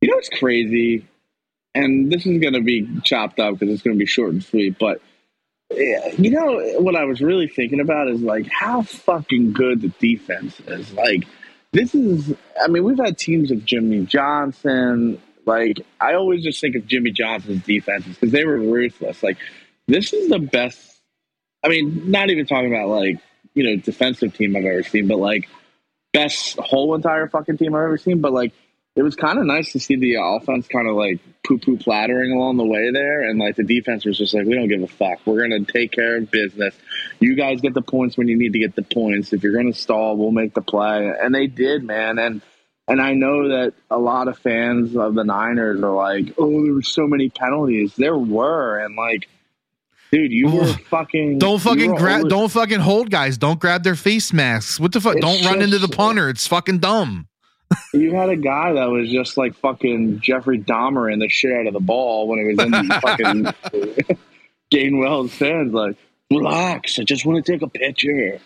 You 0.02 0.10
know 0.10 0.16
what's 0.16 0.30
crazy? 0.30 1.06
And 1.76 2.12
this 2.12 2.26
is 2.26 2.40
going 2.42 2.54
to 2.54 2.62
be 2.62 2.88
chopped 3.04 3.40
up 3.40 3.60
because 3.60 3.72
it's 3.74 3.84
going 3.84 3.98
to 3.98 4.00
be 4.00 4.06
short 4.08 4.32
and 4.32 4.44
sweet. 4.44 4.80
But 4.80 5.02
you 5.72 6.30
know 6.30 6.80
what 6.80 6.96
I 6.96 7.06
was 7.06 7.22
really 7.22 7.48
thinking 7.48 7.80
about 7.80 8.08
is 8.08 8.22
like 8.22 8.48
how 8.48 8.84
fucking 8.84 9.54
good 9.54 9.82
the 9.82 9.88
defense 10.00 10.60
is. 10.68 10.94
Like 10.94 11.26
this 11.72 11.96
is, 11.96 12.34
I 12.62 12.68
mean, 12.68 12.84
we've 12.84 12.98
had 12.98 13.18
teams 13.18 13.52
of 13.52 13.66
Jimmy 13.66 14.06
Johnson. 14.06 15.22
Like 15.46 15.82
I 16.00 16.14
always 16.14 16.44
just 16.44 16.62
think 16.62 16.76
of 16.76 16.88
Jimmy 16.88 17.12
Johnson's 17.12 17.64
defenses 17.64 18.16
because 18.16 18.32
they 18.32 18.46
were 18.46 18.58
ruthless. 18.58 19.24
Like 19.24 19.38
this 19.88 20.14
is 20.14 20.30
the 20.30 20.40
best. 20.40 21.02
I 21.64 21.70
mean, 21.70 22.12
not 22.12 22.30
even 22.30 22.46
talking 22.46 22.74
about 22.74 22.90
like 22.90 23.18
you 23.54 23.64
know 23.64 23.76
defensive 23.82 24.36
team 24.36 24.56
I've 24.56 24.66
ever 24.66 24.84
seen, 24.84 25.08
but 25.08 25.18
like 25.18 25.50
best 26.14 26.58
whole 26.58 26.96
entire 26.96 27.28
fucking 27.28 27.58
team 27.58 27.76
I've 27.76 27.84
ever 27.84 27.98
seen. 27.98 28.22
But 28.22 28.34
like 28.34 28.54
it 28.96 29.04
was 29.04 29.16
kind 29.16 29.38
of 29.40 29.46
nice 29.46 29.74
to 29.74 29.80
see 29.80 29.98
the 29.98 30.16
offense 30.22 30.68
kind 30.68 30.88
of 30.88 30.96
like 30.96 31.20
poo 31.46 31.58
poo 31.58 31.78
plattering 31.78 32.32
along 32.32 32.56
the 32.56 32.66
way 32.66 32.92
there. 32.92 33.24
And 33.24 33.38
like 33.38 33.58
the 33.58 33.64
defense 33.64 34.06
was 34.06 34.18
just 34.18 34.34
like, 34.34 34.46
we 34.46 34.54
don't 34.54 34.70
give 34.70 34.82
a 34.82 34.88
fuck. 34.88 35.20
We're 35.26 35.48
going 35.48 35.66
to 35.66 35.72
take 35.72 35.92
care 35.92 36.18
of 36.18 36.32
business. 36.32 36.74
You 37.20 37.36
guys 37.36 37.60
get 37.60 37.74
the 37.74 37.82
points 37.82 38.18
when 38.18 38.30
you 38.30 38.38
need 38.38 38.54
to 38.54 38.60
get 38.60 38.76
the 38.76 38.84
points. 38.84 39.34
If 39.34 39.44
you're 39.44 39.54
going 39.54 39.72
to 39.72 39.78
stall, 39.78 40.16
we'll 40.16 40.32
make 40.32 40.54
the 40.54 40.62
play. 40.62 41.12
And 41.22 41.36
they 41.36 41.48
did, 41.48 41.84
man. 41.84 42.18
And, 42.20 42.42
and 42.88 43.02
I 43.02 43.14
know 43.16 43.50
that 43.50 43.74
a 43.92 43.98
lot 43.98 44.30
of 44.30 44.40
fans 44.40 44.96
of 44.96 45.14
the 45.14 45.26
Niners 45.26 45.82
are 45.82 45.92
like, 45.92 46.34
oh, 46.38 46.64
there 46.64 46.74
were 46.74 46.82
so 46.82 47.06
many 47.06 47.30
penalties. 47.30 47.96
There 47.98 48.18
were. 48.18 48.80
And 48.80 48.96
like, 48.96 49.28
Dude, 50.12 50.32
you 50.32 50.50
were 50.50 50.68
fucking. 50.68 51.40
Don't 51.40 51.60
fucking 51.60 51.96
grab. 51.96 52.30
Don't 52.30 52.50
fucking 52.50 52.80
hold 52.80 53.10
guys. 53.10 53.38
Don't 53.38 53.60
grab 53.60 53.84
their 53.84 53.96
face 53.96 54.32
masks. 54.32 54.80
What 54.80 54.94
the 54.94 55.02
fuck? 55.02 55.18
Don't 55.20 55.44
run 55.44 55.62
into 55.62 55.80
the 55.80 55.90
punter. 55.90 56.30
It's 56.30 56.48
fucking 56.48 56.78
dumb 56.78 57.28
you 57.94 58.14
had 58.14 58.30
a 58.30 58.36
guy 58.36 58.74
that 58.74 58.90
was 58.90 59.10
just 59.10 59.38
like 59.38 59.56
fucking 59.56 60.20
Jeffrey 60.20 60.60
Dahmer 60.60 61.12
in 61.12 61.20
the 61.20 61.30
shit 61.30 61.54
out 61.54 61.68
of 61.68 61.74
the 61.74 61.80
ball 61.80 62.28
when 62.28 62.40
he 62.40 62.46
was 62.46 62.60
in 62.60 62.72
the 62.72 63.00
fucking 63.02 64.18
Gainwell's 64.74 65.34
fans. 65.34 65.74
Like, 65.74 65.98
relax. 66.30 67.00
I 67.00 67.04
just 67.04 67.26
want 67.26 67.44
to 67.44 67.52
take 67.52 67.62
a 67.62 67.70
picture. 67.70 68.40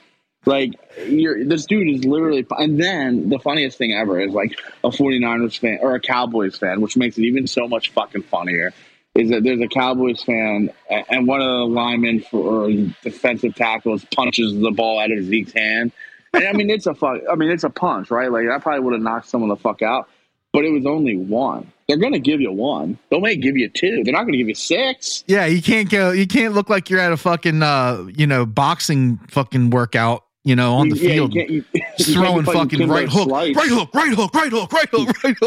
Like, 0.45 0.71
you're 1.05 1.43
this 1.43 1.65
dude 1.65 1.89
is 1.89 2.05
literally. 2.05 2.45
And 2.49 2.79
then 2.81 3.29
the 3.29 3.39
funniest 3.39 3.77
thing 3.77 3.93
ever 3.93 4.19
is 4.19 4.33
like 4.33 4.57
a 4.83 4.89
49ers 4.89 5.59
fan 5.59 5.79
or 5.81 5.95
a 5.95 5.99
Cowboys 5.99 6.57
fan, 6.57 6.81
which 6.81 6.95
makes 6.95 7.17
it 7.17 7.23
even 7.23 7.47
so 7.47 7.67
much 7.67 7.91
fucking 7.91 8.23
funnier. 8.23 8.73
Is 9.15 9.31
that 9.31 9.43
there's 9.43 9.59
a 9.59 9.67
Cowboys 9.67 10.23
fan 10.23 10.69
and 10.87 11.27
one 11.27 11.41
of 11.41 11.47
the 11.47 11.65
linemen 11.65 12.21
for 12.21 12.69
defensive 13.03 13.55
tackles 13.55 14.05
punches 14.15 14.53
the 14.53 14.71
ball 14.71 14.99
out 14.99 15.11
of 15.11 15.25
Zeke's 15.25 15.51
hand 15.51 15.91
I 16.33 16.53
mean, 16.53 16.69
it's 16.69 16.85
a 16.85 16.93
fuck. 16.93 17.21
I 17.31 17.35
mean, 17.35 17.49
it's 17.49 17.63
a 17.63 17.69
punch, 17.69 18.11
right? 18.11 18.31
Like 18.31 18.47
I 18.47 18.59
probably 18.59 18.81
would 18.81 18.93
have 18.93 19.01
knocked 19.01 19.27
someone 19.27 19.49
the 19.49 19.55
fuck 19.55 19.81
out, 19.81 20.09
but 20.53 20.65
it 20.65 20.69
was 20.69 20.85
only 20.85 21.15
one. 21.15 21.71
They're 21.87 21.97
gonna 21.97 22.19
give 22.19 22.39
you 22.39 22.51
one. 22.51 22.99
They 23.09 23.19
may 23.19 23.35
give 23.35 23.57
you 23.57 23.67
two. 23.67 24.03
They're 24.03 24.13
not 24.13 24.23
gonna 24.23 24.37
give 24.37 24.47
you 24.47 24.55
six. 24.55 25.23
Yeah, 25.27 25.47
you 25.47 25.61
can't 25.61 25.89
go. 25.89 26.11
You 26.11 26.27
can't 26.27 26.53
look 26.53 26.69
like 26.69 26.89
you're 26.89 26.99
at 26.99 27.11
a 27.11 27.17
fucking, 27.17 27.63
uh, 27.63 28.05
you 28.15 28.27
know, 28.27 28.45
boxing 28.45 29.17
fucking 29.29 29.71
workout. 29.71 30.23
You 30.45 30.55
know, 30.55 30.75
on 30.75 30.89
the 30.89 30.95
yeah, 30.95 31.09
field, 31.09 31.33
you 31.33 31.45
you, 31.49 31.65
you 31.73 32.05
throwing 32.13 32.45
fucking 32.45 32.87
right 32.87 33.09
hook, 33.09 33.29
right 33.29 33.53
hook, 33.55 33.93
right 33.93 34.13
hook, 34.13 34.33
right 34.33 34.51
hook, 34.51 34.71
right 34.71 34.89
hook, 34.89 35.23
right 35.23 35.37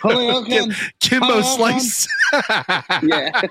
hook. 0.00 0.46
Kim, 0.46 0.72
Kimbo 1.00 1.42
slice. 1.42 2.06
yeah. 3.02 3.42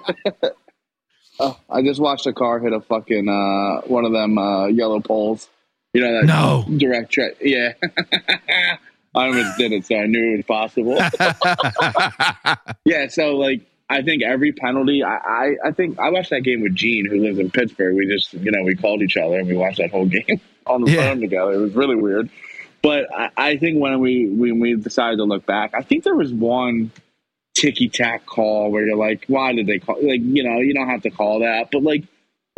oh, 1.40 1.60
I 1.70 1.82
just 1.82 2.00
watched 2.00 2.28
a 2.28 2.34
car 2.34 2.60
hit 2.60 2.72
a 2.72 2.80
fucking 2.80 3.28
uh, 3.28 3.82
one 3.88 4.06
of 4.06 4.14
them 4.14 4.38
uh, 4.38 4.68
yellow 4.68 5.02
poles. 5.02 5.50
You 5.94 6.02
know 6.02 6.22
that 6.22 6.26
no 6.26 6.66
direct 6.78 7.12
track. 7.12 7.34
Yeah. 7.42 7.74
I 9.16 9.26
almost 9.26 9.58
did 9.58 9.72
it, 9.72 9.86
so 9.88 9.96
I 9.96 10.06
knew 10.06 10.34
it 10.34 10.38
was 10.38 10.46
possible. 10.46 10.96
yeah, 12.86 13.08
so 13.08 13.36
like 13.38 13.62
I 13.90 14.04
think 14.04 14.22
every 14.22 14.52
penalty, 14.52 15.04
I, 15.04 15.16
I, 15.18 15.56
I 15.66 15.72
think 15.72 15.98
I 15.98 16.10
watched 16.10 16.30
that 16.30 16.42
game 16.42 16.62
with 16.62 16.76
Gene, 16.76 17.08
who 17.10 17.22
lives 17.22 17.40
in 17.40 17.50
Pittsburgh. 17.50 17.96
We 17.96 18.06
just, 18.06 18.34
you 18.34 18.52
know, 18.52 18.62
we 18.62 18.76
called 18.76 19.02
each 19.02 19.18
other 19.18 19.40
and 19.40 19.48
we 19.48 19.58
watched 19.58 19.80
that 19.80 19.90
whole 19.90 20.06
game 20.06 20.40
on 20.68 20.84
the 20.84 20.92
yeah. 20.92 21.10
phone 21.10 21.22
together. 21.22 21.54
It 21.54 21.58
was 21.58 21.74
really 21.74 21.96
weird. 21.96 22.30
But 22.84 23.08
I, 23.14 23.30
I 23.36 23.58
think 23.58 23.82
when 23.82 24.00
we 24.00 24.30
when 24.30 24.60
we 24.60 24.76
decided 24.76 25.18
to 25.18 25.24
look 25.24 25.46
back, 25.46 25.74
I 25.74 25.82
think 25.82 26.04
there 26.04 26.16
was 26.16 26.32
one 26.32 26.92
ticky 27.56 27.90
tack 27.90 28.26
call 28.26 28.72
where 28.72 28.86
you're 28.86 28.96
like, 28.96 29.26
why 29.28 29.54
did 29.54 29.66
they 29.66 29.80
call? 29.80 29.96
Like, 29.96 30.22
you 30.22 30.44
know, 30.44 30.60
you 30.60 30.74
don't 30.74 30.88
have 30.88 31.02
to 31.02 31.10
call 31.10 31.40
that, 31.40 31.70
but 31.72 31.82
like 31.82 32.04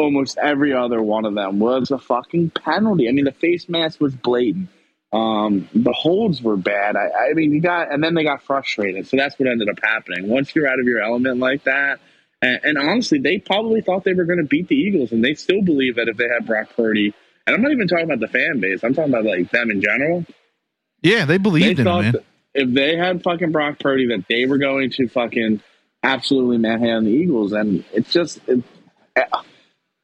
almost 0.02 0.38
every 0.38 0.74
other 0.74 1.02
one 1.02 1.26
of 1.26 1.36
them 1.36 1.60
was 1.60 1.92
a 1.92 1.98
fucking 1.98 2.52
penalty. 2.52 3.08
I 3.08 3.12
mean, 3.12 3.26
the 3.26 3.32
face 3.32 3.70
mask 3.70 4.00
was 4.02 4.14
blatant. 4.14 4.70
Um, 5.14 5.68
the 5.74 5.92
holds 5.92 6.42
were 6.42 6.56
bad. 6.56 6.96
I, 6.96 7.30
I, 7.30 7.34
mean, 7.34 7.52
you 7.52 7.60
got, 7.60 7.92
and 7.92 8.04
then 8.04 8.14
they 8.14 8.24
got 8.24 8.44
frustrated. 8.44 9.08
So 9.08 9.18
that's 9.18 9.38
what 9.38 9.50
ended 9.50 9.70
up 9.70 9.80
happening. 9.84 10.30
Once 10.30 10.56
you're 10.56 10.68
out 10.68 10.80
of 10.80 10.86
your 10.86 11.02
element 11.02 11.40
like 11.40 11.66
that, 11.66 12.00
and, 12.42 12.60
and 12.64 12.78
honestly, 12.78 13.20
they 13.20 13.38
probably 13.38 13.82
thought 13.82 14.04
they 14.04 14.14
were 14.14 14.26
going 14.26 14.40
to 14.40 14.46
beat 14.46 14.68
the 14.68 14.76
Eagles, 14.76 15.12
and 15.12 15.24
they 15.24 15.34
still 15.34 15.62
believe 15.62 15.98
that 15.98 16.08
if 16.08 16.18
they 16.18 16.28
had 16.28 16.48
Brock 16.48 16.70
Purdy, 16.76 17.14
and 17.46 17.56
I'm 17.56 17.62
not 17.62 17.72
even 17.72 17.88
talking 17.88 18.06
about 18.06 18.20
the 18.20 18.28
fan 18.28 18.60
base, 18.60 18.84
I'm 18.84 18.94
talking 18.94 19.14
about 19.14 19.26
like 19.26 19.52
them 19.52 19.70
in 19.70 19.82
general. 19.82 20.26
Yeah, 21.02 21.26
they 21.26 21.38
believed 21.38 21.78
they 21.78 21.82
in 21.82 21.88
it, 21.88 22.02
man. 22.02 22.16
If 22.54 22.74
they 22.74 22.96
had 22.96 23.24
fucking 23.24 23.52
Brock 23.52 23.80
Purdy, 23.80 24.08
that 24.08 24.26
they 24.30 24.46
were 24.46 24.58
going 24.58 24.92
to 24.92 25.08
fucking 25.08 25.62
absolutely 26.04 26.58
manhandle 26.58 27.12
the 27.12 27.18
Eagles, 27.18 27.52
and 27.52 27.84
it's 27.94 28.12
just. 28.12 28.40
It, 28.48 28.64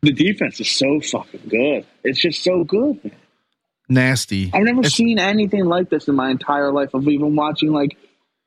the 0.07 0.13
defense 0.13 0.59
is 0.59 0.69
so 0.69 1.01
fucking 1.01 1.41
good. 1.49 1.85
It's 2.03 2.19
just 2.19 2.43
so 2.43 2.63
good. 2.63 3.03
Man. 3.03 3.15
Nasty. 3.89 4.51
I've 4.53 4.63
never 4.63 4.81
it's, 4.81 4.93
seen 4.93 5.19
anything 5.19 5.65
like 5.65 5.89
this 5.89 6.07
in 6.07 6.15
my 6.15 6.29
entire 6.29 6.71
life 6.71 6.93
of 6.93 7.07
even 7.07 7.35
watching 7.35 7.71
like 7.71 7.97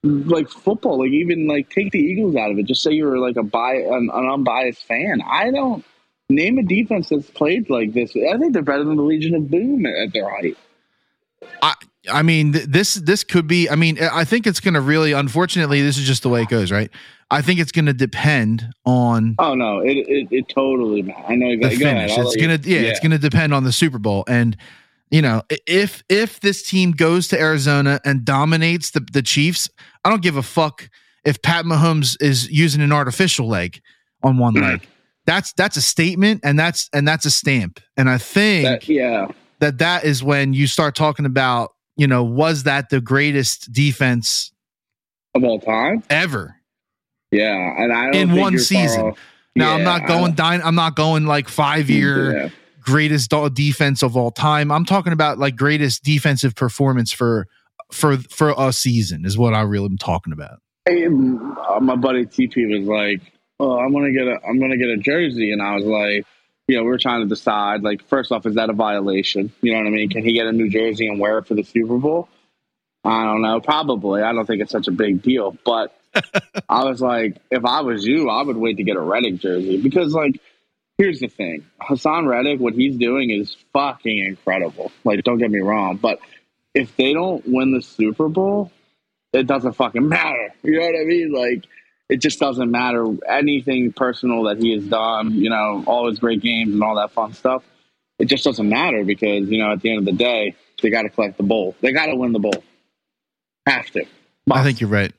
like 0.02 0.49
football. 0.49 1.00
Like 1.00 1.11
even 1.11 1.47
like 1.47 1.71
take 1.71 1.93
the 1.93 1.99
Eagles 1.99 2.37
out 2.37 2.50
of 2.50 2.59
it. 2.59 2.67
Just 2.67 2.83
say 2.83 2.93
you're 2.93 3.19
like 3.19 3.37
a 3.37 3.43
bi 3.43 3.75
an, 3.75 4.11
an 4.12 4.31
unbiased 4.31 4.85
fan. 4.87 5.23
I 5.31 5.50
don't 5.50 5.85
name 6.29 6.59
a 6.59 6.62
defense 6.62 7.09
that's 7.09 7.31
played 7.31 7.69
like 7.69 7.93
this. 7.93 8.14
I 8.17 8.38
think 8.38 8.52
they're 8.52 8.62
better 8.62 8.85
than 8.85 8.97
the 8.97 9.02
Legion 9.02 9.35
of 9.35 9.50
Boom 9.50 9.85
at 9.87 10.12
their 10.12 10.29
height. 10.29 10.57
I 11.62 11.75
I 12.11 12.23
mean 12.23 12.52
this 12.52 12.95
this 12.95 13.25
could 13.25 13.47
be. 13.47 13.69
I 13.69 13.76
mean 13.76 13.99
I 14.02 14.25
think 14.25 14.47
it's 14.47 14.61
going 14.61 14.75
to 14.75 14.81
really. 14.81 15.12
Unfortunately, 15.12 15.83
this 15.83 15.99
is 15.99 16.07
just 16.07 16.23
the 16.23 16.31
way 16.31 16.43
it 16.43 16.49
goes, 16.49 16.71
right? 16.71 16.90
I 17.31 17.43
think 17.43 17.61
it's 17.61 17.73
going 17.73 17.87
to 17.87 17.93
depend 17.93 18.67
on. 18.85 19.37
Oh 19.39 19.55
no, 19.55 19.81
it 19.81 19.97
it, 19.97 20.29
it 20.31 20.49
totally. 20.49 21.15
I 21.29 21.35
know. 21.35 21.57
The 21.57 21.77
finish. 21.77 22.17
Go 22.17 22.23
it's 22.23 22.37
gonna 22.37 22.59
yeah, 22.63 22.81
yeah, 22.81 22.89
it's 22.89 23.01
gonna 23.01 23.19
depend 23.19 23.55
on 23.55 23.65
the 23.65 23.73
Super 23.73 23.99
Bowl, 23.99 24.25
and 24.29 24.57
you 25.11 25.23
know 25.23 25.43
if 25.67 26.03
if 26.09 26.41
this 26.41 26.69
team 26.69 26.93
goes 26.93 27.29
to 27.29 27.41
Arizona 27.41 28.01
and 28.05 28.25
dominates 28.25 28.91
the 28.91 29.07
the 29.13 29.23
Chiefs, 29.23 29.69
I 30.05 30.11
don't 30.11 30.23
give 30.23 30.37
a 30.37 30.43
fuck 30.43 30.89
if 31.25 31.41
Pat 31.43 31.65
Mahomes 31.65 32.17
is 32.21 32.51
using 32.51 32.81
an 32.81 32.93
artificial 32.93 33.49
leg 33.49 33.81
on 34.23 34.39
one 34.39 34.55
mm. 34.55 34.63
leg. 34.63 34.89
That's 35.27 35.53
that's 35.53 35.77
a 35.77 35.83
statement, 35.83 36.41
and 36.43 36.59
that's 36.59 36.91
and 36.93 37.07
that's 37.07 37.27
a 37.27 37.31
stamp. 37.31 37.81
And 37.97 38.11
I 38.11 38.19
think 38.19 38.65
that, 38.65 38.89
yeah 38.89 39.29
that 39.61 39.79
that 39.79 40.05
is 40.05 40.23
when 40.25 40.53
you 40.53 40.67
start 40.67 40.95
talking 40.95 41.25
about 41.25 41.71
you 41.97 42.07
know 42.07 42.25
was 42.25 42.65
that 42.65 42.91
the 42.91 43.01
greatest 43.01 43.73
defense 43.73 44.53
of 45.35 45.45
all 45.45 45.61
time 45.61 46.03
ever 46.11 46.57
yeah, 47.31 47.75
and 47.79 47.93
I 47.93 48.11
in 48.11 48.35
one 48.35 48.59
season. 48.59 49.15
Now 49.57 49.71
yeah, 49.71 49.75
I'm 49.75 49.85
not 49.85 50.07
going 50.07 50.35
dine. 50.35 50.61
I'm 50.63 50.75
not 50.75 50.97
going 50.97 51.27
like 51.27 51.49
five 51.49 51.91
year 51.91 52.37
yeah. 52.37 52.49
greatest 52.81 53.31
defense 53.55 54.03
of 54.03 54.17
all 54.17 54.31
time. 54.31 54.71
I'm 54.71 54.85
talking 54.85 55.13
about 55.13 55.39
like 55.39 55.57
greatest 55.57 56.05
defensive 56.05 56.55
performance 56.55 57.13
for 57.13 57.47
for 57.93 58.17
for 58.19 58.55
a 58.57 58.73
season 58.73 59.25
is 59.25 59.37
what 59.37 59.55
I 59.55 59.63
really 59.63 59.87
am 59.87 59.99
talking 59.99 60.33
about. 60.33 60.61
Hey, 60.87 61.07
uh, 61.07 61.81
my 61.81 61.97
buddy 61.97 62.27
TP 62.27 62.79
was 62.79 62.87
like, 62.87 63.21
"Oh, 63.59 63.79
I'm 63.79 63.93
gonna 63.93 64.13
get 64.13 64.27
a 64.27 64.39
I'm 64.47 64.59
gonna 64.59 64.79
get 64.79 64.89
a 64.89 64.97
jersey," 64.97 65.53
and 65.53 65.61
I 65.61 65.77
was 65.77 65.85
like, 65.85 66.25
"You 66.69 66.77
know, 66.77 66.85
we're 66.85 66.99
trying 66.99 67.23
to 67.23 67.29
decide. 67.29 67.83
Like, 67.83 68.07
first 68.09 68.33
off, 68.33 68.47
is 68.47 68.55
that 68.55 68.71
a 68.71 68.73
violation? 68.73 69.53
You 69.63 69.73
know 69.73 69.79
what 69.79 69.87
I 69.87 69.91
mean? 69.91 70.09
Can 70.09 70.25
he 70.25 70.33
get 70.33 70.47
a 70.47 70.53
new 70.53 70.69
jersey 70.69 71.07
and 71.07 71.19
wear 71.21 71.39
it 71.39 71.47
for 71.47 71.55
the 71.55 71.65
Super 71.65 71.99
Bowl?" 71.99 72.29
I 73.05 73.25
don't 73.25 73.43
know. 73.43 73.61
Probably. 73.61 74.23
I 74.23 74.33
don't 74.33 74.47
think 74.47 74.63
it's 74.63 74.73
such 74.73 74.89
a 74.89 74.93
big 74.93 75.23
deal, 75.23 75.57
but 75.65 75.95
I 76.69 76.85
was 76.85 77.00
like, 77.00 77.37
if 77.50 77.64
I 77.64 77.81
was 77.83 78.07
you, 78.07 78.29
I 78.29 78.43
would 78.43 78.57
wait 78.57 78.76
to 78.79 78.83
get 78.83 78.97
a 78.97 79.00
Reddick 79.00 79.37
jersey 79.37 79.81
because, 79.81 80.12
like, 80.12 80.40
here's 80.99 81.21
the 81.21 81.29
thing: 81.29 81.67
Haason 81.81 82.26
Reddick, 82.26 82.61
what 82.61 82.75
he's 82.75 82.97
doing 82.97 83.31
is 83.31 83.57
fucking 83.73 84.19
incredible. 84.19 84.93
Like, 85.05 85.23
don't 85.25 85.38
get 85.38 85.50
me 85.50 85.61
wrong, 85.61 85.97
but 85.97 86.19
if 86.75 86.97
they 86.97 87.12
don't 87.12 87.47
win 87.47 87.73
the 87.73 87.83
Super 87.83 88.29
Bowl, 88.29 88.71
it 89.33 89.47
doesn't 89.47 89.73
fucking 89.73 90.09
matter. 90.09 90.55
You 90.62 90.79
know 90.79 90.87
what 90.87 91.00
I 91.00 91.05
mean? 91.05 91.33
Like, 91.33 91.64
it 92.09 92.19
just 92.19 92.38
doesn't 92.38 92.71
matter 92.71 93.07
anything 93.29 93.93
personal 93.93 94.45
that 94.45 94.59
he 94.59 94.75
has 94.75 94.85
done. 94.85 95.33
You 95.33 95.50
know, 95.50 95.85
all 95.87 96.09
his 96.09 96.19
great 96.19 96.43
games 96.43 96.75
and 96.75 96.83
all 96.83 96.97
that 96.97 97.12
fun 97.12 97.33
stuff. 97.33 97.64
It 98.19 98.26
just 98.26 98.45
doesn't 98.45 98.69
matter 98.69 99.05
because 99.05 99.49
you 99.49 99.59
know, 99.59 99.73
at 99.73 99.81
the 99.81 99.90
end 99.90 100.00
of 100.00 100.05
the 100.05 100.12
day, 100.12 100.55
they 100.83 100.90
got 100.90 101.02
to 101.02 101.09
collect 101.09 101.37
the 101.37 101.43
bowl. 101.45 101.75
They 101.81 101.93
got 101.93 102.07
to 102.07 102.17
win 102.17 102.33
the 102.33 102.38
bowl. 102.38 102.62
Have 103.67 103.90
to. 103.93 104.05
Must. 104.47 104.61
I 104.61 104.64
think 104.64 104.81
you're 104.81 104.90
right 104.90 105.12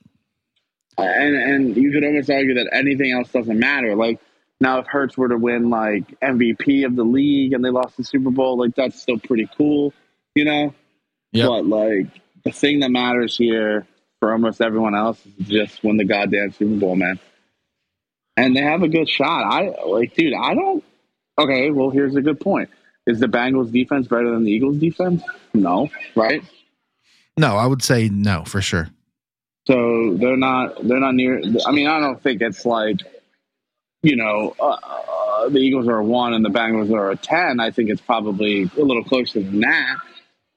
and 0.97 1.35
and 1.35 1.77
you 1.77 1.91
could 1.91 2.03
almost 2.03 2.29
argue 2.29 2.55
that 2.55 2.69
anything 2.73 3.11
else 3.11 3.31
doesn't 3.31 3.59
matter. 3.59 3.95
Like 3.95 4.19
now, 4.59 4.79
if 4.79 4.87
Hurts 4.87 5.17
were 5.17 5.29
to 5.29 5.37
win 5.37 5.69
like 5.69 6.19
MVP 6.19 6.85
of 6.85 6.95
the 6.95 7.03
league 7.03 7.53
and 7.53 7.65
they 7.65 7.69
lost 7.69 7.97
the 7.97 8.03
Super 8.03 8.29
Bowl, 8.29 8.57
like 8.57 8.75
that's 8.75 9.01
still 9.01 9.17
pretty 9.17 9.49
cool, 9.57 9.93
you 10.35 10.45
know. 10.45 10.73
Yeah. 11.31 11.47
But 11.47 11.65
like 11.65 12.07
the 12.43 12.51
thing 12.51 12.81
that 12.81 12.91
matters 12.91 13.35
here 13.35 13.87
for 14.19 14.31
almost 14.31 14.61
everyone 14.61 14.95
else 14.95 15.19
is 15.25 15.47
just 15.47 15.83
win 15.83 15.97
the 15.97 16.05
goddamn 16.05 16.51
Super 16.51 16.79
Bowl, 16.79 16.95
man. 16.95 17.19
And 18.37 18.55
they 18.55 18.61
have 18.61 18.83
a 18.83 18.87
good 18.87 19.09
shot. 19.09 19.43
I 19.43 19.83
like, 19.85 20.13
dude. 20.15 20.33
I 20.33 20.53
don't. 20.53 20.83
Okay, 21.37 21.71
well, 21.71 21.89
here's 21.89 22.15
a 22.15 22.21
good 22.21 22.39
point. 22.39 22.69
Is 23.07 23.19
the 23.19 23.27
Bengals 23.27 23.71
defense 23.71 24.07
better 24.07 24.29
than 24.29 24.43
the 24.43 24.51
Eagles 24.51 24.77
defense? 24.77 25.23
No, 25.53 25.89
right? 26.15 26.43
No, 27.35 27.57
I 27.57 27.65
would 27.65 27.81
say 27.81 28.09
no 28.09 28.43
for 28.45 28.61
sure. 28.61 28.89
So 29.67 30.15
they're 30.15 30.37
not. 30.37 30.87
They're 30.87 30.99
not 30.99 31.15
near. 31.15 31.41
I 31.65 31.71
mean, 31.71 31.87
I 31.87 31.99
don't 31.99 32.21
think 32.21 32.41
it's 32.41 32.65
like, 32.65 32.97
you 34.01 34.15
know, 34.15 34.55
uh, 34.59 34.77
uh, 34.83 35.49
the 35.49 35.59
Eagles 35.59 35.87
are 35.87 35.97
a 35.97 36.03
one 36.03 36.33
and 36.33 36.43
the 36.43 36.49
Bengals 36.49 36.91
are 36.91 37.11
a 37.11 37.15
ten. 37.15 37.59
I 37.59 37.71
think 37.71 37.89
it's 37.89 38.01
probably 38.01 38.69
a 38.77 38.81
little 38.81 39.03
closer 39.03 39.39
than 39.39 39.59
that. 39.61 39.97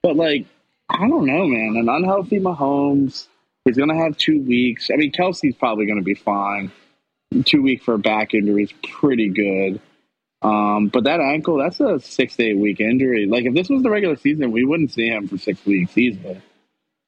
But 0.02 0.16
like, 0.16 0.46
I 0.88 1.06
don't 1.08 1.26
know, 1.26 1.46
man. 1.46 1.76
An 1.76 1.88
unhealthy 1.88 2.40
Mahomes. 2.40 3.26
He's 3.64 3.78
to 3.88 3.94
have 3.94 4.18
two 4.18 4.42
weeks. 4.42 4.90
I 4.92 4.96
mean, 4.96 5.12
Kelce's 5.12 5.56
probably 5.56 5.86
to 5.86 6.02
be 6.02 6.14
fine. 6.14 6.70
Two 7.46 7.62
week 7.62 7.82
for 7.82 7.94
a 7.94 7.98
back 7.98 8.34
injury 8.34 8.64
is 8.64 8.72
pretty 8.82 9.30
good. 9.30 9.80
Um, 10.42 10.88
but 10.88 11.04
that 11.04 11.20
ankle, 11.20 11.56
that's 11.56 11.80
a 11.80 11.98
six 11.98 12.36
to 12.36 12.44
eight 12.44 12.58
week 12.58 12.80
injury. 12.80 13.26
Like 13.26 13.46
if 13.46 13.54
this 13.54 13.70
was 13.70 13.82
the 13.82 13.88
regular 13.88 14.16
season, 14.16 14.52
we 14.52 14.64
wouldn't 14.64 14.92
see 14.92 15.08
him 15.08 15.26
for 15.26 15.38
six 15.38 15.64
weeks 15.64 15.96
easily. 15.96 16.42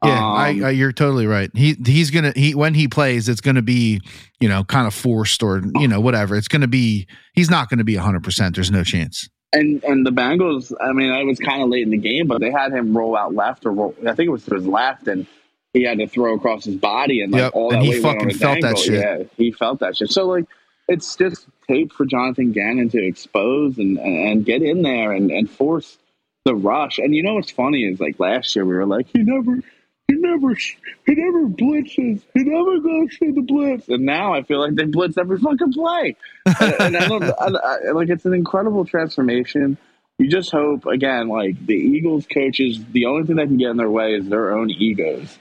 Yeah, 0.04 0.18
um, 0.18 0.24
I, 0.24 0.46
I, 0.46 0.70
you're 0.70 0.92
totally 0.92 1.26
right. 1.26 1.50
He 1.54 1.74
he's 1.86 2.10
gonna 2.10 2.32
he 2.36 2.54
when 2.54 2.74
he 2.74 2.86
plays, 2.86 3.28
it's 3.28 3.40
gonna 3.40 3.62
be 3.62 4.00
you 4.40 4.48
know 4.48 4.62
kind 4.64 4.86
of 4.86 4.92
forced 4.92 5.42
or 5.42 5.62
you 5.76 5.88
know 5.88 6.00
whatever. 6.00 6.36
It's 6.36 6.48
gonna 6.48 6.68
be 6.68 7.06
he's 7.32 7.50
not 7.50 7.70
gonna 7.70 7.84
be 7.84 7.96
100. 7.96 8.22
percent 8.22 8.54
There's 8.54 8.70
no 8.70 8.84
chance. 8.84 9.28
And 9.52 9.82
and 9.84 10.04
the 10.04 10.10
Bengals, 10.10 10.72
I 10.82 10.92
mean, 10.92 11.10
I 11.10 11.22
was 11.24 11.38
kind 11.38 11.62
of 11.62 11.70
late 11.70 11.82
in 11.82 11.90
the 11.90 11.96
game, 11.96 12.26
but 12.26 12.40
they 12.40 12.50
had 12.50 12.72
him 12.72 12.96
roll 12.96 13.16
out 13.16 13.34
left 13.34 13.64
or 13.64 13.72
roll, 13.72 13.94
I 14.06 14.14
think 14.14 14.26
it 14.26 14.30
was 14.30 14.44
to 14.46 14.54
his 14.56 14.66
left, 14.66 15.08
and 15.08 15.26
he 15.72 15.84
had 15.84 15.98
to 15.98 16.06
throw 16.06 16.34
across 16.34 16.64
his 16.64 16.76
body, 16.76 17.22
and 17.22 17.32
like 17.32 17.40
yep. 17.40 17.52
all 17.54 17.70
that 17.70 17.78
and 17.78 17.86
he 17.86 18.00
fucking 18.00 18.30
felt 18.34 18.56
ankle. 18.56 18.70
that 18.70 18.78
shit. 18.78 19.00
Yeah, 19.00 19.22
he 19.36 19.52
felt 19.52 19.80
that 19.80 19.96
shit. 19.96 20.10
So 20.10 20.26
like, 20.26 20.44
it's 20.88 21.16
just 21.16 21.46
tape 21.66 21.92
for 21.92 22.04
Jonathan 22.04 22.52
Gannon 22.52 22.90
to 22.90 23.02
expose 23.02 23.78
and 23.78 23.98
and 23.98 24.44
get 24.44 24.62
in 24.62 24.82
there 24.82 25.12
and 25.12 25.30
and 25.30 25.50
force 25.50 25.96
the 26.44 26.54
rush. 26.54 26.98
And 26.98 27.14
you 27.14 27.22
know 27.22 27.34
what's 27.34 27.50
funny 27.50 27.84
is 27.84 27.98
like 27.98 28.20
last 28.20 28.54
year 28.54 28.64
we 28.64 28.74
were 28.74 28.86
like, 28.86 29.06
he 29.12 29.22
never 29.22 29.62
he 30.08 30.14
never 30.14 30.54
he 30.54 31.14
never 31.14 31.46
blitzes. 31.48 32.22
He 32.34 32.44
never 32.44 32.78
goes 32.78 33.16
for 33.16 33.32
the 33.32 33.40
blitz. 33.40 33.88
And 33.88 34.04
now 34.04 34.34
I 34.34 34.42
feel 34.42 34.60
like 34.60 34.74
they 34.74 34.84
blitz 34.84 35.18
every 35.18 35.38
fucking 35.38 35.72
play. 35.72 36.16
and, 36.44 36.74
and 36.80 36.96
I 36.96 37.08
don't 37.08 37.22
I, 37.24 37.88
I, 37.88 37.90
like 37.92 38.08
it's 38.08 38.24
an 38.24 38.34
incredible 38.34 38.84
transformation. 38.84 39.78
You 40.18 40.30
just 40.30 40.50
hope 40.50 40.86
again, 40.86 41.28
like 41.28 41.66
the 41.66 41.74
Eagles 41.74 42.26
coaches, 42.32 42.82
the 42.92 43.06
only 43.06 43.26
thing 43.26 43.36
that 43.36 43.48
can 43.48 43.58
get 43.58 43.70
in 43.70 43.76
their 43.76 43.90
way 43.90 44.14
is 44.14 44.28
their 44.28 44.56
own 44.56 44.70
egos. 44.70 45.38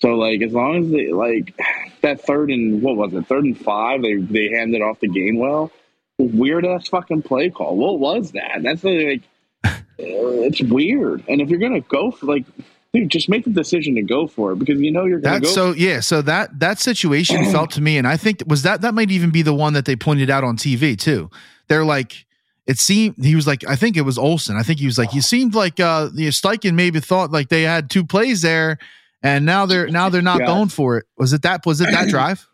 So 0.00 0.10
like 0.10 0.42
as 0.42 0.52
long 0.52 0.84
as 0.84 0.90
they 0.90 1.10
like 1.10 1.58
that 2.02 2.20
third 2.20 2.50
and 2.50 2.82
what 2.82 2.96
was 2.96 3.14
it, 3.14 3.26
third 3.26 3.44
and 3.44 3.58
five, 3.58 4.02
they 4.02 4.16
they 4.16 4.50
handed 4.50 4.82
off 4.82 5.00
the 5.00 5.08
game 5.08 5.38
well. 5.38 5.72
Weird 6.18 6.66
ass 6.66 6.88
fucking 6.88 7.22
play 7.22 7.48
call. 7.48 7.76
What 7.76 7.98
was 7.98 8.32
that? 8.32 8.60
That's 8.62 8.84
like 8.84 9.22
it's 9.98 10.60
weird. 10.60 11.24
And 11.28 11.40
if 11.40 11.48
you're 11.48 11.58
gonna 11.58 11.80
go 11.80 12.10
for 12.10 12.26
like 12.26 12.44
dude, 12.92 13.10
just 13.10 13.28
make 13.28 13.44
the 13.44 13.50
decision 13.50 13.94
to 13.94 14.02
go 14.02 14.26
for 14.26 14.52
it 14.52 14.58
because 14.58 14.80
you 14.80 14.90
know 14.90 15.04
you're 15.04 15.18
going 15.18 15.40
to 15.40 15.46
go. 15.46 15.52
So 15.52 15.72
yeah, 15.72 16.00
so 16.00 16.22
that 16.22 16.58
that 16.60 16.78
situation 16.78 17.44
felt 17.52 17.70
to 17.72 17.80
me, 17.80 17.98
and 17.98 18.06
I 18.06 18.16
think 18.16 18.42
was 18.46 18.62
that 18.62 18.82
that 18.82 18.94
might 18.94 19.10
even 19.10 19.30
be 19.30 19.42
the 19.42 19.54
one 19.54 19.72
that 19.74 19.84
they 19.84 19.96
pointed 19.96 20.30
out 20.30 20.44
on 20.44 20.56
TV 20.56 20.98
too. 20.98 21.30
They're 21.68 21.84
like, 21.84 22.26
it 22.66 22.78
seemed 22.78 23.16
he 23.22 23.34
was 23.34 23.46
like, 23.46 23.66
I 23.66 23.76
think 23.76 23.96
it 23.96 24.02
was 24.02 24.18
Olsen. 24.18 24.56
I 24.56 24.62
think 24.62 24.78
he 24.78 24.86
was 24.86 24.98
like, 24.98 25.14
you 25.14 25.22
seemed 25.22 25.54
like 25.54 25.80
uh, 25.80 26.10
you 26.14 26.24
know, 26.24 26.30
Steichen 26.30 26.74
maybe 26.74 27.00
thought 27.00 27.30
like 27.30 27.48
they 27.48 27.62
had 27.62 27.90
two 27.90 28.04
plays 28.04 28.42
there, 28.42 28.78
and 29.22 29.46
now 29.46 29.66
they're 29.66 29.88
now 29.88 30.08
they're 30.08 30.22
not 30.22 30.40
yeah. 30.40 30.46
going 30.46 30.68
for 30.68 30.98
it. 30.98 31.06
Was 31.16 31.32
it 31.32 31.42
that? 31.42 31.64
Was 31.66 31.80
it 31.80 31.90
that 31.90 32.08
drive? 32.08 32.46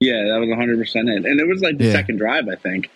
Yeah, 0.00 0.22
that 0.28 0.38
was 0.38 0.48
100 0.48 0.78
percent 0.78 1.08
it, 1.08 1.24
and 1.24 1.40
it 1.40 1.46
was 1.46 1.60
like 1.60 1.78
the 1.78 1.86
yeah. 1.86 1.92
second 1.92 2.18
drive, 2.18 2.48
I 2.48 2.54
think. 2.54 2.90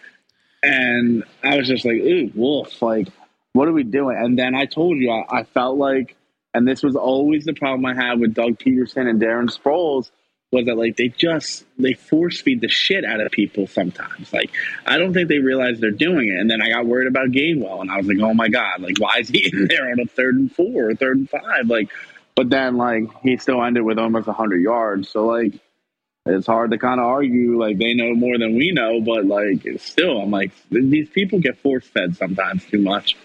And 0.64 1.24
I 1.42 1.57
was 1.57 1.66
just 1.66 1.85
like, 1.85 1.96
ooh, 1.96 2.31
wolf, 2.37 2.81
like, 2.81 3.09
what 3.52 3.66
are 3.66 3.72
we 3.72 3.83
doing? 3.83 4.16
And 4.16 4.38
then 4.38 4.55
I 4.55 4.66
told 4.66 4.96
you, 4.96 5.11
I, 5.11 5.40
I 5.40 5.42
felt 5.42 5.76
like 5.76 6.14
and 6.54 6.66
this 6.66 6.82
was 6.82 6.96
always 6.96 7.44
the 7.44 7.54
problem 7.54 7.84
I 7.86 7.94
had 7.94 8.20
with 8.20 8.34
Doug 8.34 8.58
Pederson 8.58 9.08
and 9.08 9.20
Darren 9.20 9.48
Sproles 9.48 10.10
was 10.50 10.66
that 10.66 10.76
like 10.76 10.96
they 10.96 11.08
just 11.08 11.64
they 11.78 11.94
force 11.94 12.40
feed 12.40 12.60
the 12.60 12.68
shit 12.68 13.04
out 13.04 13.20
of 13.20 13.32
people 13.32 13.66
sometimes. 13.66 14.32
Like 14.32 14.50
I 14.86 14.98
don't 14.98 15.14
think 15.14 15.28
they 15.28 15.38
realize 15.38 15.80
they're 15.80 15.90
doing 15.90 16.28
it. 16.28 16.38
And 16.38 16.50
then 16.50 16.60
I 16.60 16.68
got 16.68 16.86
worried 16.86 17.08
about 17.08 17.28
Gainwell 17.28 17.80
and 17.80 17.90
I 17.90 17.96
was 17.96 18.06
like, 18.06 18.18
oh 18.20 18.34
my 18.34 18.48
god, 18.48 18.82
like 18.82 18.98
why 18.98 19.18
is 19.18 19.28
he 19.28 19.50
in 19.52 19.66
there 19.66 19.90
on 19.90 19.98
a 19.98 20.06
third 20.06 20.36
and 20.36 20.54
four 20.54 20.90
or 20.90 20.94
third 20.94 21.16
and 21.16 21.30
five? 21.30 21.68
Like, 21.68 21.90
but 22.34 22.50
then 22.50 22.76
like 22.76 23.04
he 23.22 23.38
still 23.38 23.62
ended 23.64 23.82
with 23.82 23.98
almost 23.98 24.28
hundred 24.28 24.60
yards. 24.60 25.08
So 25.08 25.26
like 25.26 25.54
it's 26.26 26.46
hard 26.46 26.70
to 26.70 26.78
kind 26.78 27.00
of 27.00 27.06
argue 27.06 27.58
like 27.58 27.78
they 27.78 27.94
know 27.94 28.14
more 28.14 28.38
than 28.38 28.54
we 28.54 28.72
know, 28.72 29.00
but 29.00 29.24
like 29.24 29.66
still, 29.80 30.20
I'm 30.20 30.30
like 30.30 30.52
these 30.70 31.08
people 31.08 31.40
get 31.40 31.58
force 31.58 31.86
fed 31.86 32.16
sometimes 32.16 32.64
too 32.66 32.80
much 32.80 33.16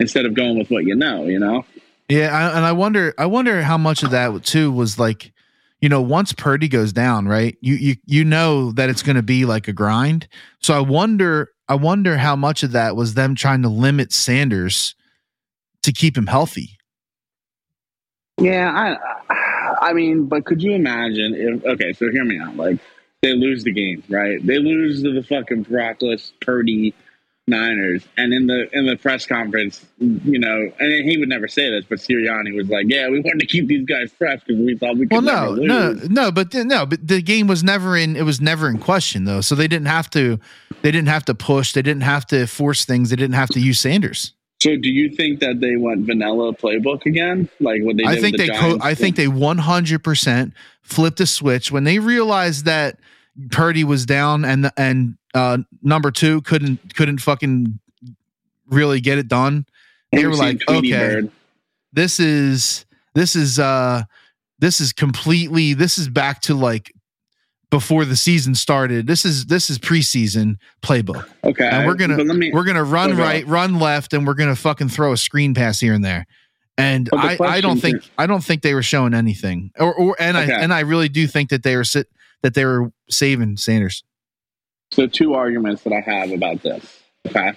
instead 0.00 0.26
of 0.26 0.34
going 0.34 0.58
with 0.58 0.70
what 0.70 0.84
you 0.84 0.94
know, 0.94 1.24
you 1.24 1.40
know. 1.40 1.64
Yeah, 2.08 2.34
I, 2.34 2.56
and 2.56 2.64
I 2.64 2.72
wonder, 2.72 3.14
I 3.18 3.26
wonder 3.26 3.62
how 3.62 3.76
much 3.76 4.02
of 4.02 4.10
that 4.10 4.44
too 4.44 4.72
was 4.72 4.98
like, 4.98 5.32
you 5.80 5.88
know, 5.88 6.00
once 6.00 6.32
Purdy 6.32 6.68
goes 6.68 6.92
down, 6.92 7.28
right? 7.28 7.56
You 7.60 7.74
you 7.74 7.96
you 8.04 8.24
know 8.24 8.72
that 8.72 8.90
it's 8.90 9.02
going 9.02 9.16
to 9.16 9.22
be 9.22 9.44
like 9.44 9.68
a 9.68 9.72
grind. 9.72 10.26
So 10.60 10.74
I 10.74 10.80
wonder, 10.80 11.52
I 11.68 11.76
wonder 11.76 12.16
how 12.16 12.34
much 12.34 12.62
of 12.62 12.72
that 12.72 12.96
was 12.96 13.14
them 13.14 13.34
trying 13.34 13.62
to 13.62 13.68
limit 13.68 14.12
Sanders 14.12 14.96
to 15.82 15.92
keep 15.92 16.16
him 16.16 16.26
healthy. 16.26 16.78
Yeah, 18.40 18.70
I, 18.70 19.90
I 19.90 19.92
mean, 19.92 20.26
but 20.26 20.44
could 20.46 20.62
you 20.62 20.72
imagine 20.72 21.34
if? 21.36 21.64
Okay, 21.64 21.92
so 21.92 22.10
hear 22.10 22.24
me 22.24 22.38
out. 22.38 22.56
Like 22.56 22.78
they 23.22 23.34
lose 23.34 23.64
the 23.64 23.72
game, 23.72 24.02
right? 24.08 24.44
They 24.44 24.58
lose 24.58 25.02
to 25.02 25.12
the 25.12 25.22
fucking 25.22 25.66
Brockless 25.66 26.32
Purdy 26.40 26.94
Niners. 27.48 28.06
And 28.16 28.32
in 28.32 28.46
the 28.46 28.68
in 28.76 28.86
the 28.86 28.96
press 28.96 29.26
conference, 29.26 29.84
you 29.98 30.38
know, 30.38 30.70
and 30.78 31.10
he 31.10 31.18
would 31.18 31.28
never 31.28 31.48
say 31.48 31.70
this, 31.70 31.84
but 31.88 31.98
Sirianni 31.98 32.54
was 32.54 32.68
like, 32.68 32.86
"Yeah, 32.88 33.08
we 33.08 33.20
wanted 33.20 33.40
to 33.40 33.46
keep 33.46 33.66
these 33.66 33.86
guys 33.86 34.12
fresh 34.12 34.40
because 34.46 34.62
we 34.62 34.76
thought 34.76 34.96
we 34.96 35.06
could." 35.06 35.24
Well, 35.24 35.54
no, 35.54 35.54
no, 35.54 35.92
no, 36.08 36.30
but 36.30 36.54
no, 36.54 36.86
but 36.86 37.06
the 37.06 37.22
game 37.22 37.46
was 37.46 37.64
never 37.64 37.96
in. 37.96 38.14
It 38.16 38.24
was 38.24 38.40
never 38.40 38.68
in 38.68 38.78
question 38.78 39.24
though, 39.24 39.40
so 39.40 39.54
they 39.54 39.68
didn't 39.68 39.88
have 39.88 40.10
to. 40.10 40.38
They 40.82 40.92
didn't 40.92 41.08
have 41.08 41.24
to 41.24 41.34
push. 41.34 41.72
They 41.72 41.82
didn't 41.82 42.02
have 42.02 42.26
to 42.26 42.46
force 42.46 42.84
things. 42.84 43.10
They 43.10 43.16
didn't 43.16 43.34
have 43.34 43.48
to 43.50 43.60
use 43.60 43.80
Sanders. 43.80 44.34
So, 44.60 44.70
do 44.76 44.88
you 44.88 45.08
think 45.10 45.38
that 45.40 45.60
they 45.60 45.76
went 45.76 46.04
vanilla 46.06 46.52
playbook 46.52 47.06
again, 47.06 47.48
like 47.60 47.80
what 47.82 47.96
they? 47.96 48.04
I 48.04 48.20
think 48.20 48.36
the 48.36 48.48
they. 48.48 48.56
Co- 48.56 48.78
I 48.80 48.94
think 48.94 49.16
they 49.16 49.28
one 49.28 49.58
hundred 49.58 50.02
percent 50.02 50.52
flipped 50.82 51.20
a 51.20 51.26
switch 51.26 51.70
when 51.70 51.84
they 51.84 51.98
realized 51.98 52.64
that 52.64 52.98
Purdy 53.50 53.84
was 53.84 54.04
down 54.04 54.44
and 54.44 54.70
and 54.76 55.16
uh, 55.38 55.58
number 55.82 56.10
two 56.10 56.40
couldn't 56.42 56.94
couldn't 56.94 57.18
fucking 57.18 57.78
really 58.66 59.00
get 59.00 59.18
it 59.18 59.28
done. 59.28 59.66
They 60.12 60.26
were 60.26 60.34
like, 60.34 60.62
okay, 60.68 60.90
Bird. 60.90 61.30
this 61.92 62.18
is 62.18 62.86
this 63.14 63.36
is 63.36 63.58
uh 63.58 64.02
this 64.58 64.80
is 64.80 64.92
completely 64.92 65.74
this 65.74 65.98
is 65.98 66.08
back 66.08 66.40
to 66.42 66.54
like 66.54 66.92
before 67.70 68.04
the 68.04 68.16
season 68.16 68.54
started. 68.54 69.06
This 69.06 69.24
is 69.24 69.46
this 69.46 69.70
is 69.70 69.78
preseason 69.78 70.56
playbook. 70.82 71.28
Okay, 71.44 71.68
and 71.68 71.86
we're 71.86 71.94
gonna 71.94 72.22
me, 72.24 72.50
we're 72.52 72.64
gonna 72.64 72.84
run 72.84 73.16
right, 73.16 73.46
run 73.46 73.78
left, 73.78 74.12
and 74.12 74.26
we're 74.26 74.34
gonna 74.34 74.56
fucking 74.56 74.88
throw 74.88 75.12
a 75.12 75.16
screen 75.16 75.54
pass 75.54 75.78
here 75.78 75.94
and 75.94 76.04
there. 76.04 76.26
And 76.76 77.10
I, 77.12 77.36
I 77.40 77.60
don't 77.60 77.80
think. 77.80 78.08
I 78.16 78.26
don't 78.26 78.42
think 78.42 78.62
they 78.62 78.72
were 78.72 78.84
showing 78.84 79.12
anything, 79.12 79.72
or, 79.78 79.92
or 79.94 80.16
and 80.20 80.36
okay. 80.36 80.52
I 80.52 80.60
and 80.60 80.72
I 80.72 80.80
really 80.80 81.08
do 81.08 81.26
think 81.26 81.50
that 81.50 81.64
they 81.64 81.76
were 81.76 81.84
sit 81.84 82.08
that 82.42 82.54
they 82.54 82.64
were 82.64 82.92
saving 83.10 83.56
Sanders. 83.56 84.04
So, 84.90 85.06
two 85.06 85.34
arguments 85.34 85.82
that 85.82 85.92
I 85.92 86.00
have 86.00 86.32
about 86.32 86.62
this. 86.62 87.00
Okay. 87.26 87.52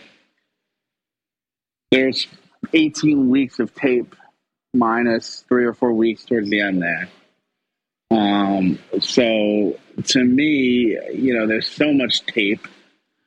There's 1.91 2.27
18 2.73 3.29
weeks 3.29 3.59
of 3.59 3.73
tape 3.75 4.15
minus 4.73 5.43
three 5.47 5.65
or 5.65 5.73
four 5.73 5.93
weeks 5.93 6.23
towards 6.23 6.49
the 6.49 6.61
end 6.61 6.81
there. 6.81 7.09
Um, 8.11 8.79
so 8.99 9.77
to 10.05 10.23
me, 10.23 10.97
you 11.13 11.37
know, 11.37 11.47
there's 11.47 11.67
so 11.67 11.93
much 11.93 12.25
tape, 12.25 12.67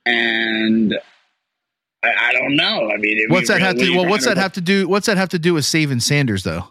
and 0.05 0.95
I, 2.03 2.29
I 2.29 2.33
don't 2.33 2.57
know. 2.57 2.91
I 2.91 2.99
mean, 2.99 3.27
what's 3.29 3.49
that 3.49 3.63
have 3.63 3.77
to? 3.77 3.97
Well, 3.97 4.09
what's 4.09 4.27
that 4.27 4.37
have 4.37 4.53
to 4.55 4.61
do? 4.61 4.87
What's 4.87 5.07
that 5.07 5.17
have 5.17 5.31
to 5.31 5.39
do 5.39 5.55
with 5.55 5.65
saving 5.65 6.01
Sanders, 6.01 6.43
though? 6.43 6.69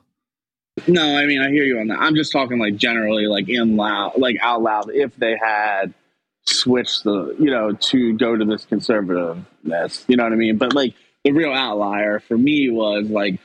No, 0.88 1.18
I 1.18 1.26
mean, 1.26 1.42
I 1.42 1.50
hear 1.50 1.64
you 1.64 1.80
on 1.80 1.88
that. 1.88 2.00
I'm 2.00 2.16
just 2.16 2.32
talking 2.32 2.60
like 2.60 2.76
generally, 2.76 3.26
like 3.26 3.50
in 3.50 3.78
loud, 3.78 4.14
like 4.18 4.38
out 4.42 4.62
loud. 4.62 4.92
If 4.92 5.16
they 5.16 5.36
had 5.40 5.94
switch 6.46 7.04
the 7.04 7.36
you 7.40 7.52
know 7.52 7.74
to 7.74 8.18
go 8.18 8.36
to 8.36 8.46
this 8.46 8.66
conservativeness. 8.66 10.06
You 10.08 10.18
know 10.18 10.24
what 10.24 10.34
i 10.34 10.36
mean? 10.36 10.58
But 10.58 10.74
like 10.74 10.94
the 11.24 11.32
real 11.32 11.54
outlier 11.54 12.20
for 12.20 12.38
me 12.38 12.70
was 12.70 13.10
like 13.10 13.40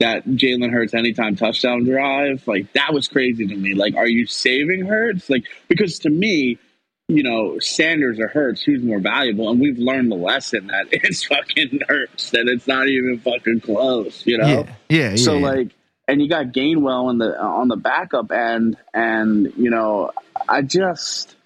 that 0.00 0.26
Jalen 0.26 0.70
Hurts 0.70 0.94
anytime 0.94 1.36
touchdown 1.36 1.84
drive. 1.84 2.46
Like 2.46 2.72
that 2.74 2.92
was 2.92 3.08
crazy 3.08 3.46
to 3.46 3.56
me. 3.56 3.74
Like 3.74 3.94
are 3.96 4.08
you 4.08 4.26
saving 4.26 4.86
hurts? 4.86 5.30
Like 5.30 5.44
because 5.68 6.00
to 6.00 6.10
me 6.10 6.58
you 7.08 7.22
know 7.22 7.58
sanders 7.58 8.18
or 8.18 8.28
hurts 8.28 8.62
who's 8.62 8.82
more 8.82 9.00
valuable? 9.00 9.50
And 9.50 9.60
we've 9.60 9.78
learned 9.78 10.10
the 10.10 10.16
lesson 10.16 10.68
that 10.68 10.86
it's 10.92 11.24
fucking 11.24 11.80
hurts 11.88 12.30
that 12.30 12.46
it's 12.46 12.66
not 12.66 12.88
even 12.88 13.18
fucking 13.20 13.60
close 13.60 14.26
you 14.26 14.38
know? 14.38 14.46
Yeah. 14.46 14.74
Yeah, 14.88 15.16
so 15.16 15.34
yeah. 15.36 15.46
like 15.46 15.70
and 16.06 16.20
you 16.20 16.28
got 16.28 16.46
Gainwell 16.46 17.06
on 17.06 17.18
the 17.18 17.40
on 17.40 17.68
the 17.68 17.76
backup 17.76 18.30
end, 18.30 18.76
and 18.92 19.52
you 19.56 19.70
know, 19.70 20.10
I 20.48 20.62
just. 20.62 21.36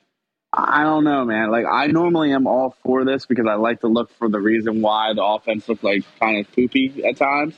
I 0.52 0.82
don't 0.82 1.04
know, 1.04 1.24
man. 1.24 1.50
Like 1.50 1.66
I 1.70 1.88
normally 1.88 2.32
am 2.32 2.46
all 2.46 2.74
for 2.82 3.04
this 3.04 3.26
because 3.26 3.46
I 3.46 3.54
like 3.54 3.80
to 3.80 3.88
look 3.88 4.11
for 4.14 4.28
the 4.28 4.40
reason 4.40 4.80
why 4.80 5.12
the 5.12 5.22
offense 5.22 5.68
looked 5.68 5.84
like 5.84 6.04
kind 6.18 6.38
of 6.38 6.50
poopy 6.52 7.04
at 7.04 7.16
times. 7.16 7.54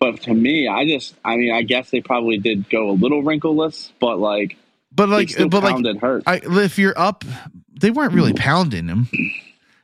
But 0.00 0.22
to 0.22 0.34
me, 0.34 0.66
I 0.66 0.84
just, 0.86 1.14
I 1.24 1.36
mean, 1.36 1.52
I 1.52 1.62
guess 1.62 1.90
they 1.90 2.00
probably 2.00 2.38
did 2.38 2.68
go 2.68 2.90
a 2.90 2.92
little 2.92 3.22
wrinkleless, 3.22 3.92
but 4.00 4.18
like, 4.18 4.56
But 4.90 5.08
like, 5.08 5.30
but 5.48 5.62
like, 5.62 6.00
hurt. 6.00 6.24
I, 6.26 6.40
if 6.42 6.78
you're 6.78 6.98
up, 6.98 7.24
they 7.72 7.90
weren't 7.90 8.12
really 8.12 8.32
pounding 8.32 8.88
him. 8.88 9.08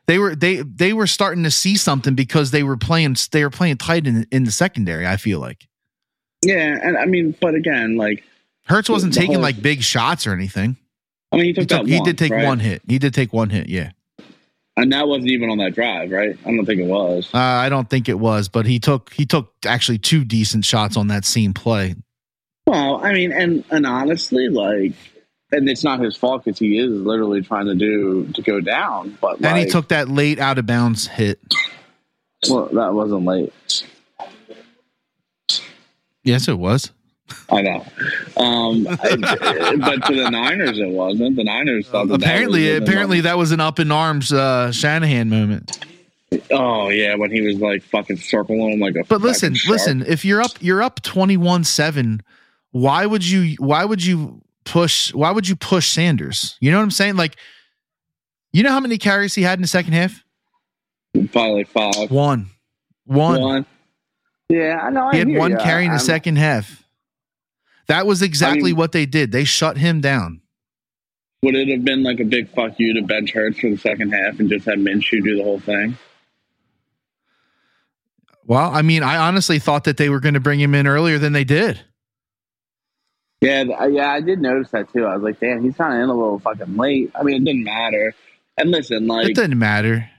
They 0.07 0.19
were 0.19 0.35
they 0.35 0.63
they 0.63 0.95
were 0.95 1.07
starting 1.07 1.45
to 1.45 1.51
see 1.51 1.77
something 1.77 2.15
because 2.15 2.51
they 2.51 2.63
were 2.63 2.79
playing 2.79 3.17
they 3.31 3.45
were 3.45 3.51
playing 3.51 3.77
tight 3.77 4.07
in 4.07 4.27
in 4.33 4.45
the 4.45 4.51
secondary. 4.51 5.07
I 5.07 5.19
feel 5.19 5.39
like 5.39 5.69
yeah, 6.43 6.79
and 6.83 6.97
I 6.97 7.05
mean, 7.07 7.35
but 7.41 7.55
again, 7.55 7.97
like, 7.97 8.25
Hurts 8.65 8.89
wasn't 8.89 9.13
taking 9.15 9.35
whole- 9.35 9.43
like 9.43 9.61
big 9.61 9.83
shots 9.83 10.27
or 10.27 10.33
anything. 10.33 10.77
I 11.33 11.37
mean, 11.37 11.45
he 11.45 11.49
He, 11.49 11.53
took, 11.55 11.69
took, 11.69 11.81
that. 11.83 11.89
he 11.89 11.97
one, 11.97 12.05
did 12.05 12.19
take 12.19 12.33
right? 12.33 12.45
one 12.47 12.59
hit. 12.59 12.83
He 12.89 12.99
did 12.99 13.15
take 13.15 13.33
one 13.33 13.51
hit. 13.51 13.69
Yeah, 13.69 13.91
and 14.77 14.93
that 14.93 15.07
wasn't 15.09 15.31
even 15.31 15.51
on 15.51 15.59
that 15.59 15.75
drive, 15.75 16.11
right? 16.11 16.37
I 16.47 16.51
don't 16.51 16.65
think 16.67 16.81
it 16.81 16.87
was. 16.87 17.29
uh, 17.35 17.39
I 17.39 17.69
don't 17.69 17.89
think 17.91 18.09
it 18.09 18.19
was, 18.19 18.49
but 18.49 18.65
he 18.67 18.79
took 18.79 19.13
he 19.13 19.27
took 19.27 19.53
actually 19.67 19.99
two 19.99 20.25
decent 20.25 20.65
shots 20.65 20.97
on 20.97 21.09
that 21.09 21.25
same 21.25 21.53
play. 21.55 21.95
Well, 22.67 23.05
I 23.05 23.13
mean, 23.13 23.33
and 23.33 23.65
and 23.71 23.87
honestly, 23.87 24.49
like, 24.49 24.93
and 25.53 25.69
it's 25.69 25.85
not 25.85 26.01
his 26.01 26.17
fault 26.17 26.45
because 26.45 26.59
he 26.59 26.79
is 26.79 26.91
literally 26.91 27.43
trying 27.43 27.67
to 27.67 27.75
do 27.75 28.27
to 28.35 28.43
go 28.43 28.61
down, 28.61 29.17
but 29.21 29.41
like, 29.41 29.51
and 29.53 29.59
he 29.59 29.67
took 29.67 29.89
that 29.89 30.09
late 30.09 30.39
out 30.39 30.59
of 30.59 30.67
bounds 30.67 31.07
hit. 31.07 31.39
well, 32.49 32.69
that 32.73 32.93
wasn't 32.95 33.25
late. 33.25 33.53
Yes, 36.25 36.49
it 36.49 36.59
was. 36.59 36.91
I 37.51 37.63
know, 37.63 37.87
um, 38.37 38.85
but 38.85 38.99
to 40.07 40.15
the 40.15 40.29
Niners, 40.31 40.79
it 40.79 40.89
wasn't. 40.89 41.37
The 41.37 41.45
Niners 41.45 41.87
thought 41.89 42.09
that 42.09 42.21
that 42.21 42.27
apparently, 42.27 42.71
was 42.73 42.83
apparently 42.89 43.21
that 43.23 43.37
was 43.39 43.53
an 43.53 43.61
up 43.61 43.79
in 43.79 43.91
arms 43.91 44.33
uh, 44.33 44.73
Shanahan 44.73 45.29
moment. 45.29 45.79
Oh 46.51 46.89
yeah, 46.91 47.15
when 47.17 47.31
he 47.31 47.41
was 47.41 47.57
like 47.57 47.83
fucking 47.85 48.19
circling 48.19 48.73
him 48.73 48.81
like 48.81 48.95
a. 48.97 49.05
But 49.05 49.21
listen, 49.23 49.55
shark. 49.55 49.73
listen. 49.73 50.05
If 50.07 50.25
you're 50.25 50.43
up, 50.43 50.53
you're 50.61 50.83
up 50.83 51.01
twenty 51.03 51.37
one 51.37 51.65
seven. 51.65 52.23
Why 52.71 53.07
would 53.07 53.27
you? 53.29 53.57
Why 53.59 53.85
would 53.85 54.05
you 54.05 54.43
push? 54.65 55.13
Why 55.15 55.31
would 55.31 55.49
you 55.49 55.57
push 55.57 55.89
Sanders? 55.89 56.57
You 56.61 56.71
know 56.71 56.77
what 56.79 56.83
I'm 56.85 56.91
saying? 56.91 57.17
Like, 57.17 57.37
you 58.53 58.63
know 58.63 58.73
how 58.73 58.81
many 58.81 58.99
carries 58.99 59.35
he 59.35 59.43
had 59.43 59.59
in 59.59 59.63
the 59.63 59.69
second 59.69 59.93
half? 59.95 60.23
probably 61.33 61.65
like 61.65 61.69
five. 61.69 62.11
One, 62.11 62.51
one. 63.07 63.41
One. 63.41 63.67
Yeah, 64.51 64.79
I 64.83 64.91
know. 64.91 65.07
I 65.09 65.13
He 65.13 65.19
had 65.19 65.29
one 65.35 65.53
ya. 65.53 65.59
carry 65.63 65.85
in 65.85 65.91
the 65.91 65.97
I'm- 65.97 66.05
second 66.05 66.37
half. 66.37 66.85
That 67.89 68.07
was 68.07 68.23
exactly 68.23 68.71
mean- 68.71 68.77
what 68.77 68.93
they 68.93 69.07
did. 69.07 69.33
They 69.33 69.45
shut 69.45 69.77
him 69.77 70.01
down. 70.01 70.43
Would 71.43 71.55
it 71.55 71.69
have 71.69 71.85
been 71.85 72.03
like 72.03 72.19
a 72.19 72.25
big 72.25 72.49
fuck 72.51 72.75
you 72.79 72.95
to 72.95 73.03
bench 73.03 73.33
Hurts 73.33 73.61
for 73.61 73.71
the 73.71 73.79
second 73.79 74.13
half 74.13 74.41
and 74.41 74.49
just 74.49 74.67
have 74.67 74.79
Minshew 74.79 75.23
do 75.23 75.37
the 75.37 75.45
whole 75.45 75.61
thing? 75.61 75.97
Well, 78.45 78.75
I 78.75 78.83
mean, 78.83 79.03
I 79.03 79.19
honestly 79.19 79.59
thought 79.59 79.85
that 79.85 79.99
they 79.99 80.09
were 80.09 80.21
going 80.21 80.35
to 80.35 80.41
bring 80.41 80.59
him 80.59 80.75
in 80.75 80.87
earlier 80.87 81.19
than 81.19 81.33
they 81.33 81.45
did. 81.45 81.81
Yeah, 83.41 83.65
uh, 83.79 83.87
yeah, 83.87 84.11
I 84.11 84.21
did 84.21 84.41
notice 84.41 84.71
that 84.73 84.93
too. 84.93 85.05
I 85.05 85.15
was 85.15 85.23
like, 85.23 85.39
damn, 85.39 85.63
he's 85.63 85.77
kind 85.77 85.95
of 85.95 86.03
in 86.03 86.09
a 86.09 86.15
little 86.15 86.41
fucking 86.41 86.77
late. 86.77 87.13
I 87.15 87.23
mean, 87.23 87.37
it 87.37 87.45
didn't 87.45 87.63
matter. 87.63 88.15
And 88.57 88.73
listen, 88.73 89.07
like, 89.07 89.29
It 89.29 89.37
didn't 89.37 89.59
matter. 89.61 90.11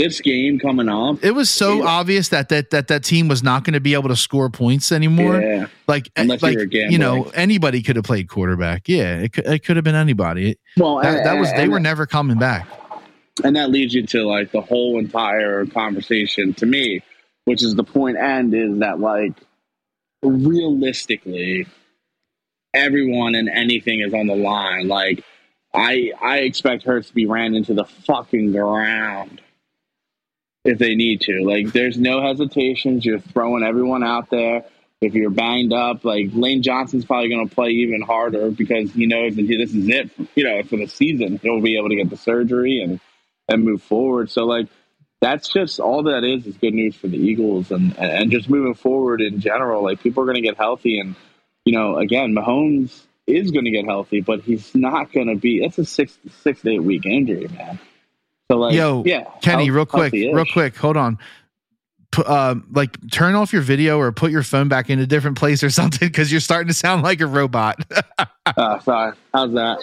This 0.00 0.20
game 0.20 0.58
coming 0.58 0.88
up, 0.88 1.22
It 1.24 1.32
was 1.34 1.50
so 1.50 1.78
Yeah. 1.78 1.84
obvious 1.84 2.28
that 2.30 2.48
that 2.48 2.70
that 2.70 2.88
that 2.88 3.04
team 3.04 3.28
was 3.28 3.42
not 3.42 3.64
going 3.64 3.74
to 3.74 3.80
be 3.80 3.94
able 3.94 4.08
to 4.08 4.16
score 4.16 4.48
points 4.50 4.90
anymore. 4.92 5.40
yeah, 5.40 5.66
Like, 5.86 6.08
eh, 6.16 6.22
Unless 6.22 6.42
you 6.42 6.48
like 6.58 6.72
you 6.72 6.98
know, 6.98 7.30
anybody 7.34 7.82
could 7.82 7.96
have 7.96 8.04
played 8.04 8.28
quarterback. 8.28 8.88
Yeah, 8.88 9.18
it 9.18 9.32
could, 9.32 9.46
it 9.46 9.64
could 9.64 9.76
have 9.76 9.84
been 9.84 9.94
anybody. 9.94 10.56
Well, 10.76 10.96
that, 11.02 11.24
that 11.24 11.38
was 11.38 11.50
they 11.52 11.62
and- 11.64 11.72
were 11.72 11.80
never 11.80 12.06
coming 12.06 12.38
back. 12.38 12.66
and 13.44 13.54
that 13.56 13.70
leads 13.70 13.94
you 13.94 14.04
to 14.06 14.24
like 14.24 14.52
the 14.52 14.60
whole 14.60 14.98
entire 14.98 15.64
conversation 15.66 16.52
to 16.54 16.66
me, 16.66 17.00
which 17.44 17.62
is 17.62 17.74
the 17.74 17.84
point 17.84 18.16
end 18.18 18.52
is 18.54 18.78
that 18.80 19.00
like 19.00 19.32
realistically, 20.22 21.66
everyone 22.74 23.34
and 23.34 23.48
anything 23.48 24.00
is 24.00 24.12
on 24.14 24.26
the 24.26 24.36
line. 24.36 24.88
Like 24.88 25.24
I 25.74 26.12
I 26.20 26.38
expect 26.38 26.84
Hurts 26.84 27.08
to 27.08 27.14
be 27.14 27.26
ran 27.26 27.54
into 27.54 27.74
the 27.74 27.84
fucking 27.84 28.52
ground 28.52 29.40
if 30.64 30.78
they 30.78 30.94
need 30.94 31.22
to. 31.22 31.42
Like 31.42 31.72
there's 31.72 31.98
no 31.98 32.22
hesitations. 32.22 33.04
You're 33.04 33.20
throwing 33.20 33.64
everyone 33.64 34.04
out 34.04 34.30
there. 34.30 34.64
If 35.00 35.14
you're 35.14 35.30
banged 35.30 35.72
up, 35.72 36.04
like 36.04 36.28
Lane 36.32 36.62
Johnson's 36.62 37.06
probably 37.06 37.30
going 37.30 37.48
to 37.48 37.54
play 37.54 37.70
even 37.70 38.02
harder 38.02 38.50
because 38.50 38.92
he 38.92 39.06
knows 39.06 39.34
that 39.36 39.46
this 39.46 39.74
is 39.74 39.88
it. 39.88 40.10
You 40.34 40.44
know, 40.44 40.62
for 40.62 40.76
the 40.76 40.86
season, 40.86 41.38
he'll 41.42 41.62
be 41.62 41.78
able 41.78 41.88
to 41.88 41.96
get 41.96 42.10
the 42.10 42.18
surgery 42.18 42.80
and 42.82 43.00
and 43.48 43.64
move 43.64 43.82
forward. 43.82 44.30
So 44.30 44.44
like 44.44 44.68
that's 45.20 45.48
just 45.48 45.80
all 45.80 46.04
that 46.04 46.24
is 46.24 46.46
is 46.46 46.56
good 46.56 46.74
news 46.74 46.96
for 46.96 47.08
the 47.08 47.16
Eagles 47.16 47.70
and 47.70 47.98
and 47.98 48.30
just 48.30 48.50
moving 48.50 48.74
forward 48.74 49.22
in 49.22 49.40
general. 49.40 49.82
Like 49.82 50.02
people 50.02 50.22
are 50.22 50.26
going 50.26 50.36
to 50.36 50.42
get 50.42 50.56
healthy 50.56 50.98
and 51.00 51.16
you 51.64 51.72
know 51.72 51.96
again 51.96 52.34
Mahomes 52.34 53.02
is 53.26 53.50
going 53.52 53.64
to 53.64 53.70
get 53.70 53.84
healthy, 53.84 54.20
but 54.20 54.40
he's 54.42 54.74
not 54.74 55.12
going 55.12 55.28
to 55.28 55.36
be. 55.36 55.62
It's 55.64 55.78
a 55.78 55.84
six 55.84 56.18
six 56.42 56.60
to 56.62 56.70
eight 56.70 56.82
week 56.82 57.06
injury, 57.06 57.48
man. 57.48 57.78
So 58.50 58.56
like 58.56 58.74
Yo, 58.74 59.04
yeah, 59.06 59.30
Kenny, 59.42 59.70
real 59.70 59.86
quick, 59.86 60.12
real 60.12 60.44
quick, 60.44 60.74
hold 60.76 60.96
on. 60.96 61.18
Pu- 62.10 62.26
um, 62.26 62.66
like 62.72 62.96
turn 63.12 63.36
off 63.36 63.52
your 63.52 63.62
video 63.62 63.96
or 63.96 64.10
put 64.10 64.32
your 64.32 64.42
phone 64.42 64.66
back 64.66 64.90
in 64.90 64.98
a 64.98 65.06
different 65.06 65.38
place 65.38 65.62
or 65.62 65.70
something 65.80 66.08
because 66.08 66.32
you're 66.32 66.40
starting 66.40 66.66
to 66.66 66.74
sound 66.74 67.04
like 67.04 67.20
a 67.20 67.26
robot. 67.26 67.78
Uh, 68.56 68.80
sorry, 68.80 69.12
how's 69.32 69.52
that? 69.52 69.78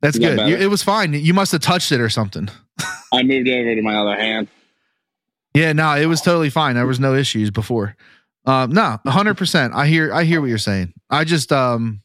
That's 0.00 0.16
that 0.16 0.36
good. 0.36 0.48
You- 0.48 0.56
it 0.56 0.68
was 0.68 0.84
fine. 0.84 1.12
You 1.14 1.34
must 1.34 1.50
have 1.50 1.60
touched 1.60 1.90
it 1.90 2.00
or 2.00 2.08
something. 2.08 2.48
I 3.12 3.24
moved 3.24 3.48
over 3.48 3.74
to 3.74 3.82
my 3.82 3.96
other 3.96 4.14
hand. 4.14 4.46
Yeah, 5.52 5.72
no, 5.72 5.96
it 5.96 6.06
was 6.06 6.20
totally 6.20 6.50
fine. 6.50 6.76
There 6.76 6.86
was 6.86 7.00
no 7.00 7.14
issues 7.14 7.50
before. 7.50 7.96
Um, 8.44 8.70
no, 8.70 9.00
hundred 9.06 9.36
percent. 9.36 9.74
I 9.74 9.88
hear, 9.88 10.14
I 10.14 10.22
hear 10.22 10.40
what 10.40 10.46
you're 10.50 10.58
saying. 10.58 10.92
I 11.10 11.24
just, 11.24 11.50
um, 11.50 12.02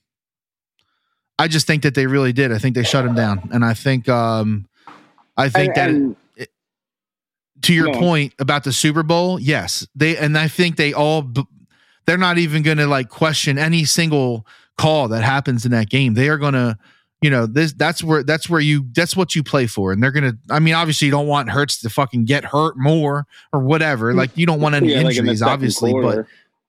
I 1.38 1.48
just 1.48 1.68
think 1.68 1.84
that 1.84 1.94
they 1.94 2.08
really 2.08 2.34
did. 2.34 2.52
I 2.52 2.58
think 2.58 2.74
they 2.74 2.84
shut 2.84 3.06
him 3.06 3.14
down, 3.14 3.48
and 3.54 3.64
I 3.64 3.76
think, 3.76 4.10
um, 4.10 4.68
I 5.38 5.50
think 5.50 5.78
and, 5.78 6.16
that 6.36 6.40
and 6.40 6.48
to 7.64 7.74
your 7.74 7.90
on. 7.90 8.00
point 8.00 8.34
about 8.40 8.64
the 8.64 8.74
Super 8.74 9.04
Bowl, 9.04 9.40
yes, 9.40 9.88
they 9.96 10.18
and 10.18 10.38
I 10.38 10.48
think 10.48 10.78
they 10.78 10.94
all 10.94 11.32
they're 12.06 12.18
not 12.18 12.38
even 12.38 12.64
going 12.64 12.78
to 12.78 12.88
like 12.88 13.10
question 13.10 13.58
any 13.58 13.86
single 13.86 14.46
call 14.78 15.08
that 15.10 15.24
happens 15.24 15.66
in 15.66 15.72
that 15.72 15.90
game. 15.90 16.14
They 16.16 16.30
are 16.30 16.38
going 16.38 16.54
to, 16.54 16.78
you 17.22 17.30
know, 17.30 17.46
this 17.46 17.74
that's 17.74 18.04
where 18.04 18.24
that's 18.24 18.50
where 18.50 18.60
you 18.60 18.86
that's 18.94 19.16
what 19.16 19.36
you 19.36 19.44
play 19.44 19.68
for, 19.68 19.92
and 19.92 20.02
they're 20.02 20.12
going 20.12 20.32
to. 20.32 20.38
I 20.50 20.60
mean, 20.60 20.74
obviously, 20.74 21.06
you 21.06 21.12
don't 21.12 21.28
want 21.28 21.50
Hurts 21.50 21.80
to 21.82 21.90
fucking 21.90 22.26
get 22.26 22.44
hurt 22.44 22.78
more 22.78 23.28
or 23.54 23.60
whatever. 23.60 24.14
Mm. 24.14 24.18
Like 24.18 24.36
you 24.36 24.46
don't 24.46 24.60
want 24.60 24.76
any 24.76 24.90
yeah, 24.90 25.02
like 25.02 25.18
in 25.18 25.20
injuries, 25.20 25.42
obviously, 25.42 25.94
but 25.94 26.26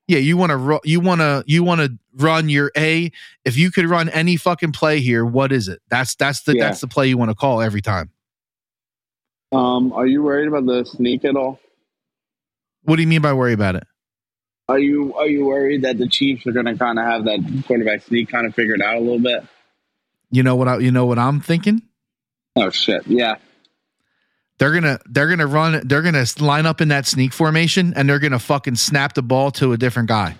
yeah, 0.08 0.18
you 0.18 0.36
want 0.36 0.50
to 0.50 0.80
you 0.84 1.00
want 1.00 1.20
to 1.20 1.42
you 1.46 1.64
want 1.64 1.80
to 1.80 1.96
run 2.16 2.48
your 2.50 2.70
A. 2.76 3.10
If 3.44 3.56
you 3.56 3.70
could 3.70 3.86
run 3.86 4.10
any 4.10 4.36
fucking 4.36 4.72
play 4.72 5.00
here, 5.00 5.24
what 5.24 5.52
is 5.52 5.68
it? 5.68 5.80
That's 5.88 6.14
that's 6.16 6.42
the 6.42 6.56
Yeah. 6.56 6.64
that's 6.66 6.80
the 6.80 6.88
play 6.88 7.08
you 7.08 7.16
want 7.16 7.30
to 7.30 7.34
call 7.34 7.62
every 7.62 7.80
time. 7.80 8.10
Um, 9.52 9.92
are 9.92 10.06
you 10.06 10.22
worried 10.22 10.48
about 10.48 10.66
the 10.66 10.84
sneak 10.84 11.24
at 11.24 11.36
all? 11.36 11.60
What 12.84 12.96
do 12.96 13.02
you 13.02 13.08
mean 13.08 13.20
by 13.22 13.32
worry 13.32 13.52
about 13.52 13.76
it? 13.76 13.84
Are 14.68 14.78
you 14.78 15.14
are 15.14 15.26
you 15.26 15.44
worried 15.44 15.82
that 15.82 15.98
the 15.98 16.08
Chiefs 16.08 16.46
are 16.46 16.52
going 16.52 16.66
to 16.66 16.76
kind 16.76 16.98
of 16.98 17.04
have 17.04 17.24
that 17.24 17.64
quarterback 17.66 18.02
sneak 18.02 18.30
kind 18.30 18.46
of 18.46 18.54
figured 18.54 18.80
out 18.80 18.96
a 18.96 19.00
little 19.00 19.18
bit? 19.20 19.44
You 20.30 20.42
know 20.42 20.56
what 20.56 20.68
I, 20.68 20.78
you 20.78 20.90
know 20.90 21.04
what 21.04 21.18
I'm 21.18 21.40
thinking? 21.40 21.82
Oh 22.56 22.70
shit! 22.70 23.06
Yeah, 23.06 23.36
They're 24.58 24.72
gonna 24.72 24.98
they're 25.06 25.28
gonna 25.28 25.46
run 25.46 25.86
they're 25.86 26.02
gonna 26.02 26.24
line 26.40 26.64
up 26.66 26.80
in 26.80 26.88
that 26.88 27.06
sneak 27.06 27.32
formation 27.32 27.92
and 27.94 28.08
they're 28.08 28.18
gonna 28.18 28.38
fucking 28.38 28.76
snap 28.76 29.14
the 29.14 29.22
ball 29.22 29.50
to 29.52 29.72
a 29.72 29.76
different 29.76 30.08
guy. 30.08 30.36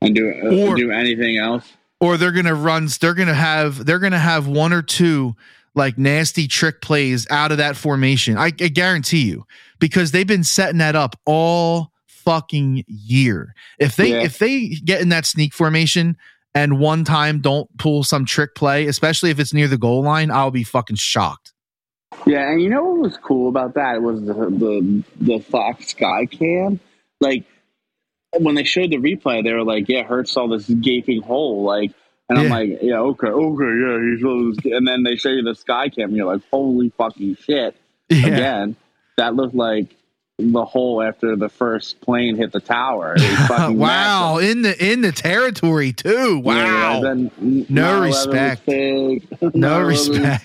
and 0.00 0.14
do 0.14 0.30
uh, 0.30 0.66
Or- 0.70 0.76
do 0.76 0.90
anything 0.90 1.36
else? 1.36 1.70
Or 2.00 2.16
they're 2.16 2.32
gonna 2.32 2.54
run 2.54 2.88
they're 3.00 3.14
gonna 3.14 3.34
have 3.34 3.84
they're 3.84 3.98
gonna 3.98 4.18
have 4.18 4.46
one 4.46 4.72
or 4.72 4.82
two 4.82 5.34
like 5.78 5.96
nasty 5.96 6.46
trick 6.46 6.82
plays 6.82 7.26
out 7.30 7.50
of 7.52 7.56
that 7.58 7.76
formation. 7.76 8.36
I, 8.36 8.46
I 8.46 8.50
guarantee 8.68 9.22
you. 9.22 9.46
Because 9.78 10.10
they've 10.10 10.26
been 10.26 10.44
setting 10.44 10.78
that 10.78 10.96
up 10.96 11.16
all 11.24 11.92
fucking 12.06 12.84
year. 12.88 13.54
If 13.78 13.96
they 13.96 14.10
Yeah. 14.10 14.24
if 14.24 14.38
they 14.38 14.68
get 14.68 15.00
in 15.00 15.08
that 15.08 15.24
sneak 15.24 15.54
formation 15.54 16.16
and 16.54 16.78
one 16.78 17.04
time 17.04 17.40
don't 17.40 17.68
pull 17.78 18.02
some 18.04 18.24
trick 18.26 18.54
play, 18.54 18.86
especially 18.86 19.30
if 19.30 19.38
it's 19.38 19.54
near 19.54 19.68
the 19.68 19.78
goal 19.78 20.02
line, 20.02 20.30
I'll 20.30 20.50
be 20.50 20.64
fucking 20.64 20.96
shocked. 20.96 21.52
Yeah, 22.26 22.50
and 22.50 22.60
you 22.60 22.68
know 22.68 22.82
what 22.84 23.00
was 23.00 23.16
cool 23.18 23.48
about 23.48 23.74
that 23.74 23.96
It 23.96 24.02
was 24.02 24.20
the 24.22 24.34
the 24.34 25.04
the 25.20 25.38
Fox 25.40 25.88
Sky 25.88 26.26
Cam. 26.26 26.80
Like 27.20 27.44
when 28.38 28.54
they 28.56 28.64
showed 28.64 28.90
the 28.90 28.96
replay, 28.96 29.42
they 29.44 29.52
were 29.52 29.64
like, 29.64 29.88
"Yeah, 29.88 30.02
Hurts 30.02 30.32
saw 30.32 30.48
this 30.48 30.68
gaping 30.68 31.22
hole." 31.22 31.62
Like, 31.62 31.92
and 32.28 32.38
I'm 32.38 32.48
like, 32.48 32.78
"Yeah, 32.82 33.00
okay, 33.00 33.28
okay, 33.28 33.64
yeah." 33.64 34.00
He's 34.00 34.22
and 34.72 34.86
then 34.86 35.02
they 35.02 35.16
show 35.16 35.30
you 35.30 35.42
the 35.42 35.54
Sky 35.54 35.88
Cam, 35.88 36.08
and 36.08 36.16
you're 36.16 36.26
like, 36.26 36.42
"Holy 36.50 36.90
fucking 36.90 37.36
shit!" 37.36 37.76
Yeah. 38.08 38.26
Again, 38.26 38.76
that 39.16 39.34
looked 39.34 39.54
like 39.54 39.94
the 40.38 40.64
hole 40.64 41.02
after 41.02 41.34
the 41.34 41.48
first 41.48 42.00
plane 42.00 42.36
hit 42.36 42.52
the 42.52 42.60
tower. 42.60 43.14
It 43.16 43.22
was 43.22 43.38
fucking 43.48 43.76
wow, 43.76 44.36
massive. 44.36 44.50
in 44.50 44.62
the 44.62 44.92
in 44.92 45.00
the 45.00 45.10
territory 45.10 45.92
too. 45.92 46.38
Wow. 46.38 46.54
Yeah, 46.54 47.00
then 47.00 47.66
No 47.68 48.00
respect. 48.00 48.62
No 48.68 49.84
9/11 49.84 49.88
respect. 49.88 50.44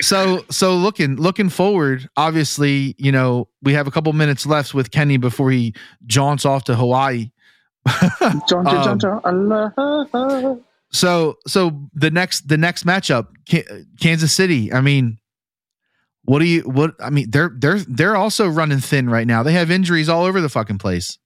so 0.00 0.44
so 0.50 0.76
looking 0.76 1.16
looking 1.16 1.48
forward, 1.48 2.08
obviously, 2.16 2.94
you 2.98 3.10
know, 3.10 3.48
we 3.62 3.72
have 3.72 3.88
a 3.88 3.90
couple 3.90 4.12
minutes 4.12 4.46
left 4.46 4.74
with 4.74 4.92
Kenny 4.92 5.16
before 5.16 5.50
he 5.50 5.74
jaunts 6.06 6.44
off 6.44 6.62
to 6.64 6.76
Hawaii. 6.76 7.30
John, 8.48 8.98
John, 8.98 9.22
Um, 10.14 10.62
So 10.90 11.38
so 11.46 11.88
the 11.94 12.10
next 12.10 12.48
the 12.48 12.56
next 12.56 12.86
matchup, 12.86 13.28
Kansas 14.00 14.32
City. 14.32 14.72
I 14.72 14.80
mean, 14.80 15.18
what 16.24 16.38
do 16.38 16.46
you 16.46 16.62
what 16.62 16.94
I 17.00 17.10
mean? 17.10 17.30
They're 17.30 17.50
they're 17.54 17.78
they're 17.80 18.16
also 18.16 18.48
running 18.48 18.78
thin 18.78 19.10
right 19.10 19.26
now. 19.26 19.42
They 19.42 19.52
have 19.54 19.70
injuries 19.70 20.08
all 20.08 20.24
over 20.24 20.40
the 20.40 20.48
fucking 20.48 20.78
place. 20.78 21.18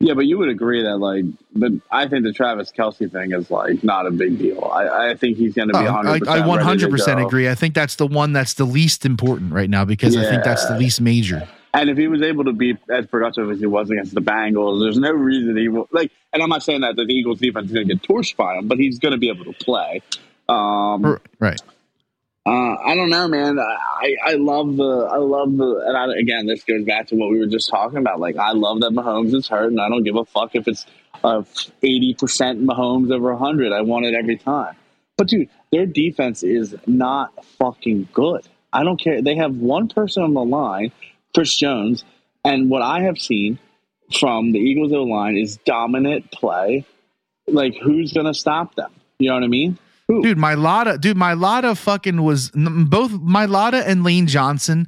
Yeah, 0.00 0.14
but 0.14 0.26
you 0.26 0.38
would 0.38 0.48
agree 0.48 0.84
that 0.84 0.98
like, 0.98 1.24
but 1.56 1.72
I 1.90 2.06
think 2.06 2.22
the 2.22 2.32
Travis 2.32 2.70
Kelce 2.70 3.10
thing 3.10 3.32
is 3.32 3.50
like 3.50 3.82
not 3.82 4.06
a 4.06 4.12
big 4.12 4.38
deal. 4.38 4.70
I, 4.72 5.10
I 5.10 5.14
think 5.16 5.36
he's 5.36 5.54
going 5.54 5.68
to 5.70 5.72
be 5.72 5.80
Oh, 5.84 5.92
100. 5.92 6.28
I, 6.28 6.36
I 6.36 6.40
100% 6.40 7.26
agree. 7.26 7.48
I 7.48 7.56
think 7.56 7.74
that's 7.74 7.96
the 7.96 8.06
one 8.06 8.32
that's 8.32 8.54
the 8.54 8.64
least 8.64 9.04
important 9.04 9.52
right 9.52 9.68
now 9.68 9.84
because 9.84 10.16
I 10.16 10.22
think 10.30 10.44
that's 10.44 10.64
the 10.68 10.78
least 10.78 11.00
major. 11.00 11.48
And 11.78 11.90
if 11.90 11.96
he 11.96 12.08
was 12.08 12.22
able 12.22 12.44
to 12.44 12.52
be 12.52 12.76
as 12.90 13.06
productive 13.06 13.48
as 13.52 13.60
he 13.60 13.66
was 13.66 13.88
against 13.88 14.12
the 14.12 14.20
Bengals, 14.20 14.82
there's 14.82 14.98
no 14.98 15.12
reason 15.12 15.56
he 15.56 15.68
will 15.68 15.88
like. 15.92 16.10
And 16.32 16.42
I'm 16.42 16.48
not 16.48 16.64
saying 16.64 16.80
that 16.80 16.96
the 16.96 17.02
Eagles 17.02 17.38
defense 17.38 17.66
is 17.66 17.72
going 17.72 17.86
to 17.86 17.94
get 17.94 18.02
torched 18.02 18.34
by 18.34 18.56
him, 18.56 18.66
but 18.66 18.78
he's 18.78 18.98
going 18.98 19.12
to 19.12 19.18
be 19.18 19.28
able 19.28 19.44
to 19.44 19.52
play. 19.52 20.02
Um, 20.48 21.20
Right. 21.38 21.60
Uh, 22.44 22.76
I 22.82 22.94
don't 22.94 23.10
know, 23.10 23.28
man. 23.28 23.58
I, 23.60 24.16
I 24.24 24.32
love 24.34 24.76
the 24.76 25.08
I 25.12 25.18
love 25.18 25.56
the 25.56 25.84
and 25.86 25.96
I, 25.96 26.18
again 26.18 26.46
this 26.46 26.64
goes 26.64 26.82
back 26.84 27.08
to 27.08 27.14
what 27.14 27.30
we 27.30 27.38
were 27.38 27.46
just 27.46 27.68
talking 27.68 27.98
about. 27.98 28.18
Like 28.20 28.36
I 28.36 28.52
love 28.52 28.80
that 28.80 28.92
Mahomes 28.92 29.34
is 29.34 29.46
hurt, 29.46 29.70
and 29.70 29.80
I 29.80 29.88
don't 29.88 30.02
give 30.02 30.16
a 30.16 30.24
fuck 30.24 30.54
if 30.54 30.66
it's 30.66 30.86
uh, 31.22 31.42
eighty 31.82 32.14
percent 32.14 32.64
Mahomes 32.64 33.12
over 33.12 33.36
hundred. 33.36 33.72
I 33.72 33.82
want 33.82 34.06
it 34.06 34.14
every 34.14 34.38
time. 34.38 34.74
But 35.18 35.28
dude, 35.28 35.50
their 35.70 35.84
defense 35.84 36.42
is 36.42 36.74
not 36.86 37.44
fucking 37.58 38.08
good. 38.14 38.48
I 38.72 38.82
don't 38.82 38.98
care. 38.98 39.20
They 39.20 39.36
have 39.36 39.54
one 39.56 39.88
person 39.88 40.22
on 40.22 40.32
the 40.32 40.44
line, 40.44 40.90
Chris 41.34 41.56
Jones, 41.56 42.04
and 42.44 42.70
what 42.70 42.82
I 42.82 43.02
have 43.02 43.18
seen 43.18 43.58
from 44.18 44.52
the 44.52 44.58
Eagles 44.58 44.92
O 44.92 45.02
line 45.04 45.36
is 45.36 45.58
dominant 45.58 46.30
play. 46.30 46.84
Like 47.46 47.76
who's 47.76 48.12
gonna 48.12 48.34
stop 48.34 48.74
them? 48.74 48.92
You 49.18 49.28
know 49.28 49.34
what 49.34 49.44
I 49.44 49.48
mean? 49.48 49.78
Who? 50.08 50.22
Dude, 50.22 50.38
Mailata, 50.38 51.00
dude, 51.00 51.16
Mailata 51.16 51.76
fucking 51.76 52.22
was 52.22 52.50
both 52.50 53.10
Mailata 53.12 53.86
and 53.86 54.04
Lane 54.04 54.26
Johnson 54.26 54.86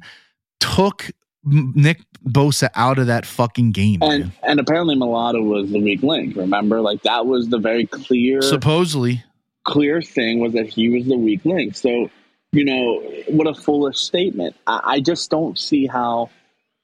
took 0.59 1.11
Nick 1.43 2.01
Bosa 2.27 2.69
out 2.75 2.99
of 2.99 3.07
that 3.07 3.25
fucking 3.25 3.71
game. 3.71 3.99
And 4.01 4.23
man. 4.23 4.31
and 4.43 4.59
apparently 4.59 4.95
Mailata 4.95 5.43
was 5.43 5.71
the 5.71 5.79
weak 5.79 6.03
link. 6.03 6.35
Remember, 6.35 6.81
like 6.81 7.03
that 7.03 7.25
was 7.25 7.49
the 7.49 7.57
very 7.57 7.85
clear 7.85 8.41
Supposedly, 8.41 9.23
clear 9.63 10.01
thing 10.01 10.39
was 10.39 10.53
that 10.53 10.67
he 10.67 10.89
was 10.89 11.05
the 11.05 11.17
weak 11.17 11.45
link. 11.45 11.75
So 11.75 12.09
you 12.51 12.65
know 12.65 13.01
what 13.27 13.47
a 13.47 13.53
foolish 13.53 13.97
statement. 13.97 14.55
I, 14.67 14.81
I 14.83 14.99
just 14.99 15.29
don't 15.29 15.57
see 15.57 15.87
how 15.87 16.29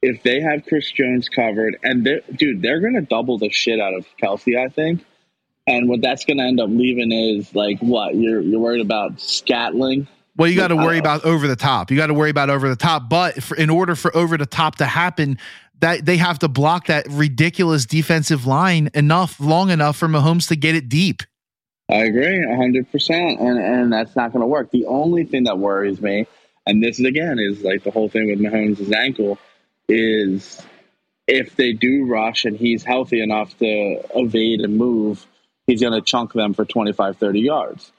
if 0.00 0.22
they 0.22 0.40
have 0.40 0.64
Chris 0.66 0.90
Jones 0.90 1.28
covered 1.28 1.78
and 1.82 2.04
they're, 2.04 2.20
dude, 2.36 2.62
they're 2.62 2.80
gonna 2.80 3.02
double 3.02 3.38
the 3.38 3.50
shit 3.50 3.80
out 3.80 3.94
of 3.94 4.06
Kelce. 4.22 4.58
I 4.58 4.68
think. 4.68 5.04
And 5.68 5.86
what 5.86 6.00
that's 6.00 6.24
going 6.24 6.38
to 6.38 6.44
end 6.44 6.60
up 6.60 6.70
leaving 6.70 7.12
is 7.12 7.54
like 7.54 7.78
what 7.80 8.14
you're 8.14 8.40
you're 8.40 8.58
worried 8.58 8.80
about 8.80 9.20
Scantling. 9.20 10.08
well, 10.36 10.48
you 10.48 10.56
got 10.56 10.68
to 10.68 10.76
worry 10.76 10.96
about 10.96 11.26
over 11.26 11.46
the 11.46 11.56
top. 11.56 11.90
You 11.90 11.96
got 11.98 12.06
to 12.06 12.14
worry 12.14 12.30
about 12.30 12.48
over 12.48 12.70
the 12.70 12.76
top. 12.76 13.10
But 13.10 13.42
for, 13.42 13.54
in 13.54 13.68
order 13.68 13.94
for 13.94 14.16
over 14.16 14.38
the 14.38 14.46
top 14.46 14.76
to 14.76 14.86
happen, 14.86 15.36
that 15.80 16.06
they 16.06 16.16
have 16.16 16.38
to 16.38 16.48
block 16.48 16.86
that 16.86 17.06
ridiculous 17.10 17.84
defensive 17.84 18.46
line 18.46 18.88
enough, 18.94 19.38
long 19.38 19.68
enough 19.68 19.96
for 19.98 20.08
Mahomes 20.08 20.48
to 20.48 20.56
get 20.56 20.74
it 20.74 20.88
deep. 20.88 21.22
I 21.90 22.04
agree, 22.04 22.44
hundred 22.54 22.90
percent, 22.92 23.40
and 23.40 23.58
and 23.58 23.92
that's 23.92 24.14
not 24.14 24.32
going 24.32 24.42
to 24.42 24.46
work. 24.46 24.70
The 24.70 24.86
only 24.86 25.24
thing 25.24 25.44
that 25.44 25.58
worries 25.58 26.00
me, 26.00 26.26
and 26.66 26.82
this 26.82 27.00
is 27.00 27.06
again 27.06 27.38
is 27.38 27.62
like 27.62 27.82
the 27.82 27.90
whole 27.90 28.10
thing 28.10 28.28
with 28.28 28.40
Mahomes' 28.40 28.92
ankle, 28.92 29.38
is 29.88 30.62
if 31.26 31.56
they 31.56 31.72
do 31.72 32.06
rush 32.06 32.44
and 32.44 32.56
he's 32.56 32.84
healthy 32.84 33.22
enough 33.22 33.56
to 33.58 34.00
evade 34.14 34.60
and 34.60 34.76
move, 34.76 35.26
he's 35.66 35.80
going 35.80 35.94
to 35.94 36.02
chunk 36.02 36.32
them 36.34 36.52
for 36.54 36.64
25, 36.64 37.16
30 37.16 37.40
yards. 37.40 37.92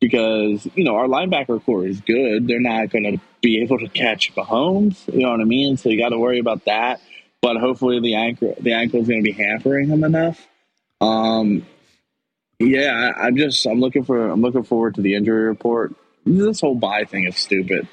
Because 0.00 0.66
you 0.74 0.84
know 0.84 0.96
our 0.96 1.06
linebacker 1.06 1.62
core 1.64 1.86
is 1.86 2.00
good, 2.00 2.46
they're 2.46 2.60
not 2.60 2.90
going 2.90 3.04
to 3.04 3.20
be 3.40 3.62
able 3.62 3.78
to 3.78 3.88
catch 3.88 4.34
Mahomes. 4.34 5.10
You 5.12 5.20
know 5.20 5.30
what 5.30 5.40
I 5.40 5.44
mean? 5.44 5.78
So 5.78 5.88
you 5.88 5.98
got 5.98 6.10
to 6.10 6.18
worry 6.18 6.38
about 6.40 6.66
that. 6.66 7.00
But 7.42 7.56
hopefully 7.56 8.00
the 8.00 8.16
ankle 8.16 8.54
the 8.60 8.74
ankle 8.74 9.00
is 9.00 9.08
going 9.08 9.24
to 9.24 9.30
be 9.30 9.32
hampering 9.32 9.88
him 9.88 10.04
enough. 10.04 10.46
Um, 11.00 11.66
yeah, 12.60 13.12
I, 13.16 13.26
I'm 13.26 13.36
just 13.36 13.66
I'm 13.66 13.80
looking 13.80 14.04
for 14.04 14.28
I'm 14.30 14.40
looking 14.42 14.62
forward 14.62 14.94
to 14.96 15.02
the 15.02 15.14
injury 15.14 15.44
report. 15.44 15.94
This 16.24 16.60
whole 16.60 16.74
buy 16.74 17.04
thing 17.04 17.24
is 17.26 17.36
stupid. 17.36 17.88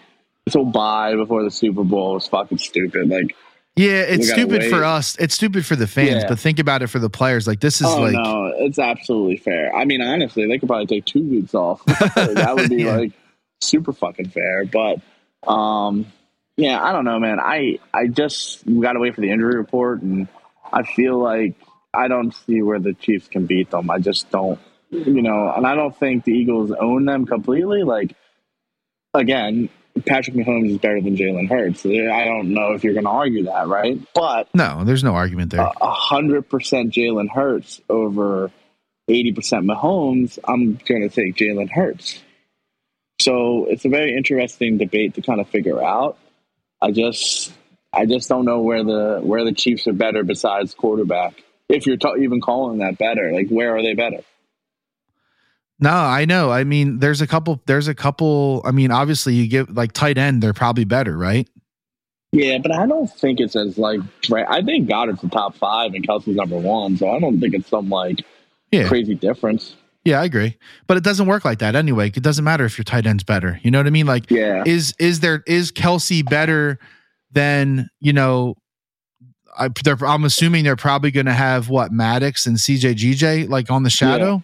This 0.46 0.54
whole 0.54 0.66
buy 0.66 1.16
before 1.16 1.44
the 1.44 1.52
Super 1.52 1.84
Bowl 1.84 2.18
is 2.18 2.28
fucking 2.28 2.58
stupid. 2.58 3.10
Like, 3.10 3.36
Yeah, 3.76 4.02
it's 4.02 4.30
stupid 4.30 4.66
for 4.66 4.84
us. 4.84 5.16
It's 5.18 5.34
stupid 5.36 5.66
for 5.66 5.76
the 5.76 5.88
fans, 5.88 6.24
Yeah. 6.24 6.28
but 6.30 6.40
think 6.40 6.60
about 6.60 6.82
it 6.84 6.88
for 6.88 7.00
the 7.00 7.10
players. 7.10 7.48
Like 7.48 7.60
this 7.62 7.82
is 7.82 7.88
oh 7.88 8.02
like 8.02 8.14
no, 8.14 8.54
it's 8.58 8.80
absolutely 8.80 9.38
fair. 9.38 9.74
I 9.76 9.86
mean, 9.86 10.02
honestly, 10.02 10.48
they 10.48 10.58
could 10.60 10.68
probably 10.70 10.86
take 10.88 11.06
two 11.06 11.24
weeks 11.24 11.56
off. 11.56 11.84
that 11.86 12.54
would 12.56 12.70
be 12.70 12.84
Yeah. 12.84 12.98
like 12.98 13.12
super 13.62 13.94
fucking 13.94 14.30
fair. 14.30 14.66
But 14.66 15.00
um, 15.50 16.06
yeah, 16.58 16.84
I 16.84 16.92
don't 16.92 17.06
know, 17.06 17.20
man. 17.20 17.40
I 17.40 17.80
I 17.94 18.08
just 18.08 18.64
got 18.82 18.94
to 18.94 19.00
wait 19.00 19.16
for 19.16 19.22
the 19.22 19.32
injury 19.32 19.56
report, 19.56 20.02
and 20.02 20.28
I 20.74 20.84
feel 20.84 21.18
like 21.18 21.56
I 21.98 22.08
don't 22.08 22.34
see 22.34 22.62
where 22.62 22.80
the 22.80 22.94
Chiefs 22.94 23.28
can 23.28 23.46
beat 23.46 23.72
them. 23.72 23.90
I 23.90 24.00
just 24.00 24.30
don't, 24.30 24.60
you 24.92 25.22
know, 25.22 25.52
and 25.56 25.66
I 25.66 25.76
don't 25.76 25.98
think 25.98 26.24
the 26.24 26.32
Eagles 26.32 26.72
own 26.72 27.06
them 27.06 27.26
completely. 27.26 27.84
Like 27.84 28.16
again. 29.14 29.70
Patrick 30.06 30.36
Mahomes 30.36 30.70
is 30.70 30.78
better 30.78 31.02
than 31.02 31.18
Jalen 31.18 31.50
Hurts. 31.50 31.84
I 31.84 32.26
don't 32.26 32.54
know 32.54 32.74
if 32.74 32.84
you're 32.84 32.94
going 32.94 33.06
to 33.06 33.10
argue 33.10 33.46
that, 33.46 33.68
right? 33.68 34.00
But 34.14 34.48
no, 34.54 34.84
there's 34.84 35.04
no 35.04 35.16
argument 35.16 35.50
there. 35.50 35.62
a 35.62 35.92
hundred 35.92 36.48
percent 36.48 36.94
Jalen 36.94 37.32
Hurts 37.32 37.82
over 37.90 38.52
eighty 39.08 39.32
percent 39.32 39.66
Mahomes, 39.66 40.38
I'm 40.48 40.80
going 40.88 41.02
to 41.02 41.10
take 41.10 41.36
Jalen 41.36 41.72
Hurts. 41.72 42.22
So 43.20 43.66
it's 43.66 43.86
a 43.86 43.90
very 43.90 44.16
interesting 44.16 44.78
debate 44.78 45.16
to 45.16 45.24
kind 45.24 45.42
of 45.42 45.50
figure 45.50 45.84
out. 45.84 46.20
I 46.80 46.92
just, 46.92 47.52
I 47.92 48.06
just 48.06 48.30
don't 48.30 48.46
know 48.46 48.62
where 48.62 48.84
the 48.84 49.20
where 49.24 49.44
the 49.44 49.52
Chiefs 49.54 49.88
are 49.88 49.94
better 49.94 50.24
besides 50.24 50.76
quarterback. 50.76 51.44
If 51.70 51.86
you're 51.86 51.98
even 52.18 52.40
calling 52.42 52.80
that 52.80 52.98
better, 52.98 53.32
like 53.34 53.50
where 53.50 53.76
are 53.76 53.82
they 53.82 53.94
better? 53.94 54.22
No, 55.80 55.92
I 55.92 56.26
know. 56.26 56.50
I 56.52 56.64
mean, 56.64 57.00
there's 57.00 57.22
a 57.22 57.28
couple. 57.28 57.62
There's 57.66 57.88
a 57.88 57.94
couple. 57.94 58.62
I 58.66 58.72
mean, 58.72 58.90
obviously, 58.92 59.36
you 59.36 59.48
give 59.48 59.70
like 59.76 59.92
tight 59.92 60.18
end, 60.18 60.42
they're 60.42 60.54
probably 60.54 60.86
better, 60.86 61.16
right? 61.18 61.48
Yeah, 62.32 62.58
but 62.58 62.72
I 62.72 62.86
don't 62.88 63.08
think 63.08 63.40
it's 63.40 63.56
as 63.56 63.78
like 63.78 64.00
right. 64.30 64.46
I 64.50 64.62
think 64.64 64.90
Goedert's 64.90 65.22
the 65.22 65.30
top 65.30 65.56
five 65.56 65.94
and 65.94 66.08
Kelce's 66.08 66.36
number 66.36 66.58
one, 66.58 66.98
so 66.98 67.10
I 67.10 67.20
don't 67.20 67.40
think 67.40 67.54
it's 67.54 67.70
some 67.70 67.90
like 67.90 68.24
Yeah. 68.72 68.88
crazy 68.88 69.16
difference. 69.16 69.76
Yeah, 70.04 70.22
I 70.22 70.26
agree. 70.26 70.58
But 70.88 70.98
it 70.98 71.04
doesn't 71.04 71.28
work 71.28 71.46
like 71.46 71.60
that 71.60 71.76
anyway. 71.76 72.08
It 72.08 72.24
doesn't 72.24 72.44
matter 72.44 72.66
if 72.66 72.78
your 72.78 72.86
tight 72.86 73.06
end's 73.06 73.24
better. 73.24 73.60
You 73.64 73.72
know 73.72 73.80
what 73.80 73.88
I 73.88 73.92
mean? 73.92 74.06
Like, 74.08 74.32
Yeah, 74.32 74.64
is 74.66 74.94
is 75.00 75.20
there 75.20 75.44
is 75.48 75.72
Kelce 75.72 76.28
better 76.28 76.80
than 77.32 77.90
you 78.00 78.14
know? 78.14 78.56
I, 79.58 79.70
they're, 79.84 79.98
I'm 80.06 80.24
assuming 80.24 80.64
they're 80.64 80.76
probably 80.76 81.12
going 81.12 81.26
to 81.26 81.34
have 81.34 81.70
what 81.70 81.92
Maddox 81.92 82.46
and 82.46 82.58
CJ 82.58 82.96
GJ 82.96 83.50
like 83.50 83.72
on 83.72 83.84
the 83.84 83.90
shadow. 83.90 84.44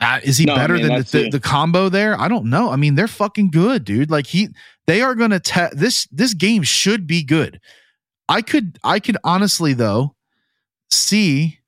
Uh, 0.00 0.18
is 0.22 0.38
he 0.38 0.46
No, 0.46 0.54
I 0.54 0.56
better 0.56 0.74
mean, 0.74 0.86
than 0.86 0.96
the, 0.98 1.02
the, 1.02 1.30
the 1.30 1.40
combo 1.40 1.88
there? 1.88 2.18
I 2.18 2.28
don't 2.28 2.46
know. 2.46 2.70
I 2.70 2.76
mean, 2.76 2.94
they're 2.94 3.06
fucking 3.06 3.50
good, 3.50 3.84
dude. 3.84 4.10
Like 4.10 4.26
he, 4.26 4.48
they 4.86 5.02
are 5.02 5.14
going 5.14 5.30
to 5.30 5.40
test 5.40 5.76
this. 5.76 6.06
This 6.10 6.32
game 6.32 6.62
should 6.62 7.06
be 7.06 7.22
good. 7.22 7.60
I 8.28 8.42
could, 8.42 8.78
I 8.82 8.98
could 8.98 9.18
honestly 9.24 9.74
though 9.74 10.14
see, 10.90 11.58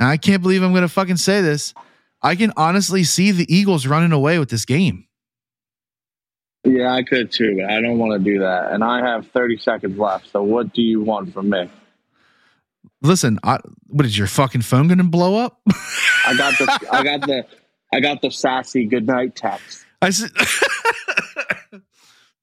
and 0.00 0.08
I 0.08 0.16
can't 0.16 0.42
believe 0.42 0.62
I'm 0.62 0.72
going 0.72 0.82
to 0.82 0.88
fucking 0.88 1.18
say 1.18 1.40
this. 1.40 1.74
I 2.22 2.34
can 2.34 2.52
honestly 2.56 3.04
see 3.04 3.30
the 3.30 3.46
Eagles 3.54 3.86
running 3.86 4.12
away 4.12 4.38
with 4.38 4.48
this 4.48 4.64
game. 4.64 5.05
Yeah, 6.66 6.92
I 6.92 7.04
could 7.04 7.30
too, 7.30 7.56
but 7.56 7.70
I 7.70 7.80
don't 7.80 7.98
want 7.98 8.12
to 8.12 8.18
do 8.18 8.40
that. 8.40 8.72
And 8.72 8.82
I 8.82 8.98
have 8.98 9.28
30 9.28 9.58
seconds 9.58 9.98
left. 9.98 10.30
So 10.32 10.42
what 10.42 10.72
do 10.72 10.82
you 10.82 11.00
want 11.00 11.32
from 11.32 11.50
me? 11.50 11.70
Listen, 13.02 13.38
I, 13.44 13.58
what 13.86 14.04
is 14.04 14.18
your 14.18 14.26
fucking 14.26 14.62
phone 14.62 14.88
going 14.88 14.98
to 14.98 15.04
blow 15.04 15.36
up? 15.36 15.60
I 16.26 16.34
got 16.36 16.58
the 16.58 16.88
I 16.90 17.04
got 17.04 17.20
the 17.20 17.46
I 17.92 18.00
got 18.00 18.20
the 18.20 18.30
sassy 18.30 18.84
goodnight 18.84 19.36
text. 19.36 19.86
I 20.02 20.10
said, 20.10 20.30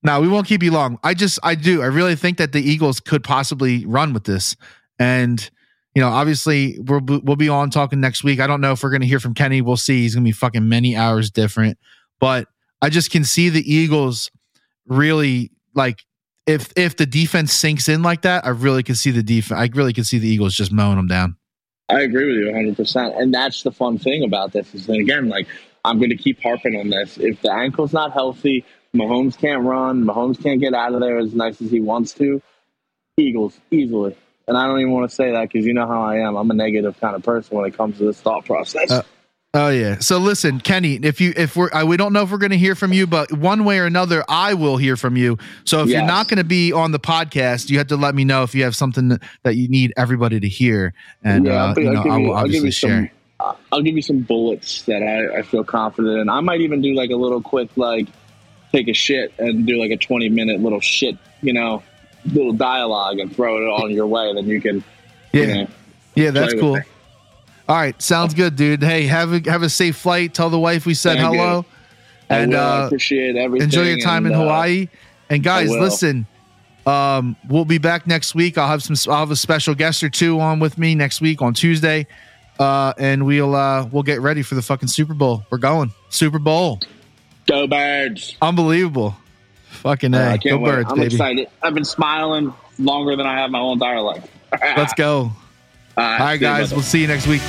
no, 0.03 0.21
we 0.21 0.27
won't 0.27 0.47
keep 0.47 0.63
you 0.63 0.71
long. 0.71 0.99
I 1.03 1.13
just, 1.13 1.38
I 1.43 1.55
do, 1.55 1.81
I 1.81 1.88
really 1.88 2.15
think 2.15 2.38
that 2.38 2.51
the 2.51 2.62
Eagles 2.62 2.99
could 2.99 3.23
possibly 3.23 3.86
run 3.86 4.13
with 4.13 4.23
this, 4.23 4.55
and 4.99 5.49
you 5.95 6.01
know, 6.01 6.09
obviously, 6.09 6.79
we'll 6.79 7.01
we'll 7.01 7.36
be 7.36 7.49
on 7.49 7.69
talking 7.69 7.99
next 7.99 8.23
week. 8.23 8.39
I 8.39 8.47
don't 8.47 8.62
know 8.62 8.71
if 8.71 8.83
we're 8.83 8.89
going 8.89 9.01
to 9.01 9.07
hear 9.07 9.19
from 9.19 9.33
Kenny. 9.33 9.62
We'll 9.62 9.77
see. 9.77 10.01
He's 10.01 10.15
going 10.15 10.23
to 10.23 10.27
be 10.27 10.31
fucking 10.31 10.67
many 10.67 10.95
hours 10.95 11.29
different, 11.29 11.77
but 12.19 12.47
I 12.84 12.89
just 12.89 13.12
can 13.12 13.24
see 13.24 13.48
the 13.48 13.63
Eagles 13.74 14.30
really 14.88 15.52
like 15.74 16.04
if 16.46 16.74
if 16.76 16.98
the 16.98 17.06
defense 17.06 17.54
sinks 17.54 17.88
in 17.88 18.04
like 18.04 18.24
that, 18.24 18.46
I 18.46 18.50
really 18.50 18.84
can 18.84 18.96
see 18.96 19.10
the 19.10 19.24
defense. 19.24 19.58
I 19.58 19.69
really 19.74 19.93
can 19.93 20.04
see 20.04 20.19
the 20.19 20.28
Eagles 20.28 20.54
just 20.54 20.74
mowing 20.74 20.98
them 20.98 21.08
down. 21.08 21.38
I 21.88 22.02
agree 22.02 22.28
with 22.28 22.36
you 22.36 22.48
100. 22.48 22.76
percent 22.76 23.15
And 23.15 23.34
that's 23.34 23.63
the 23.63 23.72
fun 23.72 24.00
thing 24.00 24.26
about 24.26 24.52
this 24.52 24.76
is 24.76 24.86
that 24.88 24.98
again, 24.98 25.30
like 25.30 25.48
I'm 25.86 25.98
going 25.98 26.10
to 26.10 26.17
keep 26.17 26.41
harping 26.43 26.78
on 26.78 26.89
this. 26.89 27.17
If 27.17 27.41
the 27.41 27.54
ankle's 27.54 27.93
not 27.93 28.12
healthy, 28.12 28.65
Mahomes 28.93 29.38
can't 29.38 29.63
run, 29.63 30.04
Mahomes 30.04 30.43
can't 30.43 30.60
get 30.60 30.74
out 30.74 30.93
of 30.93 31.00
there 31.00 31.19
as 31.19 31.34
nice 31.34 31.62
as 31.62 31.72
he 31.72 31.80
wants 31.80 32.12
to. 32.15 32.41
Eagles 33.15 33.58
easily. 33.72 34.17
And 34.46 34.58
I 34.58 34.67
don't 34.67 34.82
even 34.82 34.91
want 34.91 35.10
to 35.10 35.15
say 35.15 35.32
that 35.32 35.50
because 35.50 35.65
you 35.65 35.74
know 35.74 35.88
how 35.88 36.02
I 36.02 36.17
am. 36.17 36.36
I'm 36.36 36.52
a 36.52 36.54
negative 36.54 37.00
kind 37.00 37.15
of 37.15 37.24
person 37.24 37.56
when 37.56 37.65
it 37.65 37.78
comes 37.78 37.98
to 38.00 38.04
this 38.04 38.19
thought 38.19 38.43
process. 38.43 38.91
Uh, 38.91 39.04
oh 39.53 39.69
yeah. 39.69 39.99
So 39.99 40.17
listen, 40.17 40.59
Kenny, 40.59 40.95
if 40.95 41.21
you 41.21 41.33
if 41.35 41.55
we're 41.55 41.69
I, 41.73 41.83
we 41.83 41.97
don't 41.97 42.13
know 42.13 42.21
if 42.23 42.31
we're 42.31 42.37
going 42.37 42.51
to 42.51 42.57
hear 42.57 42.75
from 42.75 42.93
you, 42.93 43.05
but 43.07 43.31
one 43.31 43.65
way 43.65 43.79
or 43.79 43.85
another, 43.85 44.23
I 44.27 44.53
will 44.53 44.77
hear 44.77 44.97
from 44.97 45.15
you. 45.17 45.37
So 45.65 45.81
if 45.81 45.87
Yes. 45.89 45.97
you're 45.99 46.07
not 46.07 46.27
going 46.27 46.37
to 46.37 46.43
be 46.43 46.71
on 46.71 46.91
the 46.91 46.99
podcast, 46.99 47.69
you 47.69 47.77
have 47.77 47.87
to 47.87 47.95
let 47.97 48.15
me 48.15 48.23
know 48.23 48.43
if 48.43 48.53
you 48.55 48.63
have 48.63 48.75
something 48.75 49.17
that, 49.43 49.55
you 49.55 49.67
need 49.67 49.93
everybody 49.97 50.39
to 50.39 50.47
hear, 50.47 50.93
and 51.23 51.45
Yeah, 51.45 51.51
uh, 51.53 51.55
I'll 51.55 51.67
I'll 51.67 51.75
give 51.75 51.85
you- 51.85 52.31
I'll 52.33 52.47
give 52.47 52.63
you 52.65 52.71
some- 52.71 52.89
share. 52.89 53.11
I- 53.39 53.55
I'll 53.73 53.81
give 53.81 53.95
you 53.95 54.01
some 54.01 54.19
bullets 54.19 54.83
that 54.83 55.03
I, 55.03 55.39
I 55.39 55.41
feel 55.41 55.63
confident 55.65 56.17
in. 56.19 56.29
I 56.29 56.39
might 56.39 56.61
even 56.61 56.81
do 56.81 56.93
like 56.95 57.09
a 57.09 57.15
little 57.15 57.41
quick, 57.41 57.69
like, 57.75 58.07
take 58.71 58.87
a 58.87 58.93
shit 58.93 59.33
and 59.37 59.67
do 59.67 59.77
like 59.79 59.91
a 59.91 59.97
20 59.97 60.29
minute 60.29 60.61
little 60.61 60.79
shit, 60.79 61.17
you 61.41 61.51
know, 61.51 61.83
little 62.31 62.53
dialogue 62.53 63.19
and 63.19 63.35
throw 63.35 63.57
it 63.57 63.65
on 63.83 63.91
your 63.91 64.07
way. 64.07 64.33
Then 64.33 64.47
you 64.47 64.61
can, 64.61 64.83
Yeah, 65.33 65.41
you 65.41 65.47
know, 65.55 65.67
yeah, 66.15 66.31
that's 66.31 66.53
cool. 66.53 66.75
it. 66.75 66.83
All 67.69 67.76
right, 67.78 67.99
sounds 68.02 68.34
good, 68.34 68.56
dude. 68.56 68.84
Hey, 68.84 69.06
have 69.06 69.32
a 69.34 69.49
have 69.49 69.63
a 69.63 69.69
safe 69.69 69.95
flight. 69.95 70.34
Tell 70.34 70.49
the 70.49 70.60
wife 70.60 70.86
we 70.86 70.93
said 70.93 71.17
Thank 71.17 71.36
hello, 71.36 71.65
I 72.30 72.38
and. 72.39 72.54
I 72.56 72.82
uh, 72.84 72.86
appreciate 72.88 73.36
everything. 73.38 73.63
enjoy 73.65 73.84
your 73.84 73.99
time 73.99 74.26
and, 74.26 74.36
in 74.36 74.41
uh, 74.41 74.43
Hawaii. 74.43 74.89
And 75.30 75.41
guys, 75.41 75.69
listen, 75.69 76.28
um, 76.86 77.38
we'll 77.47 77.63
be 77.65 77.78
back 77.78 78.06
next 78.06 78.36
week. 78.36 78.58
I'll 78.58 78.67
have 78.67 78.84
some. 78.84 78.97
I'll 79.12 79.19
have 79.21 79.32
a 79.32 79.36
special 79.38 79.73
guest 79.76 80.04
or 80.04 80.10
two 80.10 80.39
on 80.41 80.60
with 80.60 80.78
me 80.78 80.93
next 80.93 81.21
week 81.21 81.41
on 81.41 81.54
Tuesday, 81.54 82.06
uh, 82.60 82.93
and 82.97 83.26
we'll 83.26 83.56
uh, 83.56 83.86
we'll 83.86 84.04
get 84.04 84.19
ready 84.19 84.41
for 84.41 84.56
the 84.56 84.62
fucking 84.62 84.89
Super 84.89 85.13
Bowl. 85.13 85.45
We're 85.49 85.58
going 85.58 85.93
Super 86.10 86.39
Bowl. 86.39 86.82
Go 87.47 87.65
birds. 87.67 88.36
Unbelievable. 88.41 89.15
Fucking 89.69 90.13
Uh, 90.13 90.17
a. 90.19 90.30
I 90.34 90.38
Go 90.38 90.58
wait. 90.58 90.65
birds, 90.71 90.91
I'm 90.91 90.97
baby. 90.97 91.15
excited. 91.15 91.47
I've 91.62 91.73
been 91.73 91.86
smiling 91.86 92.54
longer 92.78 93.15
than 93.15 93.26
I 93.26 93.38
have 93.39 93.52
my 93.52 93.60
whole 93.60 93.73
entire 93.73 94.02
life. 94.02 94.28
Let's 94.78 94.93
go. 94.93 95.32
All 95.95 96.03
All 96.03 96.19
right, 96.19 96.39
guys. 96.39 96.71
We'll 96.71 96.82
see 96.82 97.01
you 97.01 97.08
next 97.08 97.27
week. 97.27 97.41